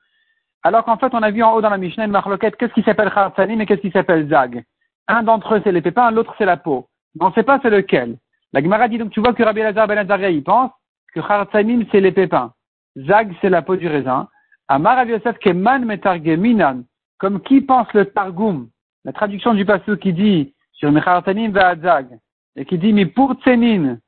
alors 0.62 0.84
qu'en 0.84 0.98
fait 0.98 1.14
on 1.14 1.22
a 1.22 1.30
vu 1.30 1.42
en 1.42 1.54
haut 1.54 1.62
dans 1.62 1.70
la 1.70 1.78
Mishnah 1.78 2.04
une 2.04 2.10
marloquette, 2.10 2.56
qu'est-ce 2.56 2.74
qui 2.74 2.82
s'appelle 2.82 3.10
Char 3.12 3.32
Tsanim 3.34 3.60
et 3.60 3.66
qu'est-ce 3.66 3.80
qui 3.80 3.90
s'appelle 3.90 4.28
Zag? 4.28 4.64
Un 5.08 5.22
d'entre 5.22 5.54
eux 5.54 5.60
c'est 5.64 5.72
les 5.72 5.80
pépins, 5.80 6.10
l'autre 6.10 6.34
c'est 6.36 6.44
la 6.44 6.58
peau. 6.58 6.88
On 7.18 7.28
ne 7.28 7.32
sait 7.32 7.42
pas 7.42 7.58
c'est 7.62 7.70
lequel. 7.70 8.18
La 8.52 8.62
Gemara 8.62 8.88
dit 8.88 8.98
donc 8.98 9.10
tu 9.10 9.20
vois 9.20 9.32
que 9.32 9.42
Rabbi 9.42 9.60
Elazar 9.60 9.86
Ben 9.86 9.98
Azaria 9.98 10.28
il 10.28 10.42
pense 10.42 10.70
que 11.14 11.22
Char 11.22 11.46
c'est 11.52 12.00
les 12.00 12.12
pépins, 12.12 12.52
Zag 12.98 13.34
c'est 13.40 13.48
la 13.48 13.62
peau 13.62 13.76
du 13.76 13.88
raisin, 13.88 14.28
Amar 14.70 15.04
Yosef 15.04 15.36
Keman 15.40 15.84
Metargeminan, 15.84 16.84
comme 17.18 17.42
qui 17.42 17.60
pense 17.60 17.92
le 17.92 18.04
Targum, 18.04 18.68
la 19.04 19.12
traduction 19.12 19.52
du 19.52 19.64
passage 19.64 19.96
qui 19.96 20.12
dit 20.12 20.54
sur 20.72 20.92
Mechartanim 20.92 21.50
Ve'adzag, 21.50 22.06
et 22.54 22.64
qui 22.64 22.78
dit, 22.78 22.92
mais 22.92 23.06
pour 23.06 23.34
Tsenin, 23.34 23.98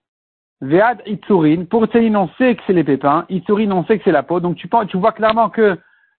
Ve'ad 0.61 1.03
Itzurin, 1.05 1.65
pour 1.65 1.87
Tsenin, 1.87 2.15
on 2.15 2.29
sait 2.39 2.55
que 2.55 2.63
c'est 2.65 2.75
les 2.75 2.85
pépins, 2.85 3.27
Itzurin, 3.29 3.73
on 3.73 3.85
sait 3.87 3.99
que 3.99 4.05
c'est 4.05 4.13
la 4.13 4.23
peau, 4.23 4.39
donc 4.39 4.57
tu, 4.57 4.69
vois 4.99 5.11
clairement 5.11 5.51
que 5.51 5.77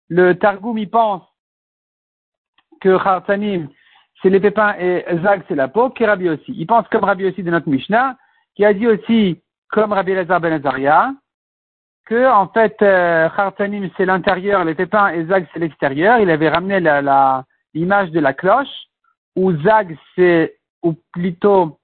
le 0.10 0.34
Targum, 0.34 0.78
il 0.78 0.90
pense 0.90 1.24
que 2.82 3.00
Chartanim, 3.00 3.70
c'est 4.22 4.30
les 4.30 4.42
pépins 4.42 4.76
et 4.78 5.06
Zag, 5.24 5.44
c'est 5.48 5.56
la 5.56 5.70
peau, 5.70 5.90
que 5.90 6.04
Rabbi 6.04 6.28
aussi. 6.28 6.54
Il 6.54 6.68
pense 6.68 6.86
comme 6.90 7.06
Rabbi 7.06 7.28
aussi 7.28 7.44
de 7.44 7.50
notre 7.50 7.70
Mishnah, 7.70 8.18
qui 8.56 8.66
a 8.66 8.74
dit 8.74 8.88
aussi, 8.88 9.42
comme 9.70 9.94
Rabbi 9.94 10.14
Lazar 10.14 10.42
Ben 10.42 10.52
Azaria, 10.52 11.14
que, 12.06 12.30
en 12.30 12.48
fait, 12.48 12.82
euh, 12.82 13.30
c'est 13.98 14.06
l'intérieur, 14.06 14.66
les 14.66 14.76
pépins 14.76 15.10
et 15.10 15.26
Zag, 15.26 15.48
c'est 15.54 15.60
l'extérieur. 15.60 16.20
Il 16.20 16.30
avait 16.30 16.50
ramené 16.50 16.80
l'image 17.74 18.12
de 18.12 18.20
la 18.20 18.34
cloche 18.34 18.68
ou 19.36 19.54
Zag, 19.64 19.98
c'est, 20.16 20.58
ou 20.84 20.96
plutôt, 21.12 21.80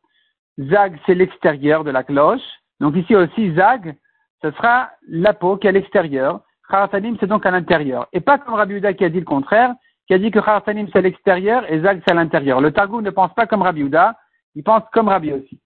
Zag, 0.60 0.98
c'est 1.06 1.16
l'extérieur 1.16 1.84
de 1.84 1.92
la 1.92 2.04
cloche. 2.04 2.42
Donc 2.80 2.96
ici 2.96 3.16
aussi, 3.16 3.54
Zag, 3.56 3.96
ce 4.42 4.52
sera 4.52 4.92
la 5.08 5.34
peau 5.34 5.58
qui 5.58 5.68
est 5.68 5.70
à 5.70 5.74
l'extérieur. 5.74 6.42
Kharatanim, 6.70 7.18
c'est 7.20 7.28
donc 7.28 7.46
à 7.46 7.52
l'intérieur. 7.52 8.08
Et 8.14 8.20
pas 8.20 8.38
comme 8.38 8.54
Rabbi 8.54 8.76
Uda 8.76 8.94
qui 8.94 9.04
a 9.04 9.10
dit 9.10 9.20
le 9.20 9.26
contraire, 9.26 9.74
qui 10.08 10.14
a 10.14 10.20
dit 10.20 10.32
que 10.32 10.40
Kharatanim, 10.40 10.88
c'est 10.92 11.00
à 11.00 11.02
l'extérieur 11.02 11.70
et 11.72 11.82
Zag, 11.82 12.02
c'est 12.06 12.12
à 12.12 12.16
l'intérieur. 12.16 12.62
Le 12.62 12.72
Targou 12.72 13.02
ne 13.02 13.10
pense 13.10 13.34
pas 13.34 13.48
comme 13.48 13.62
Rabbi 13.62 13.82
Uda, 13.82 14.16
il 14.56 14.64
pense 14.64 14.84
comme 14.94 15.08
Rabbi 15.08 15.34
aussi. 15.34 15.60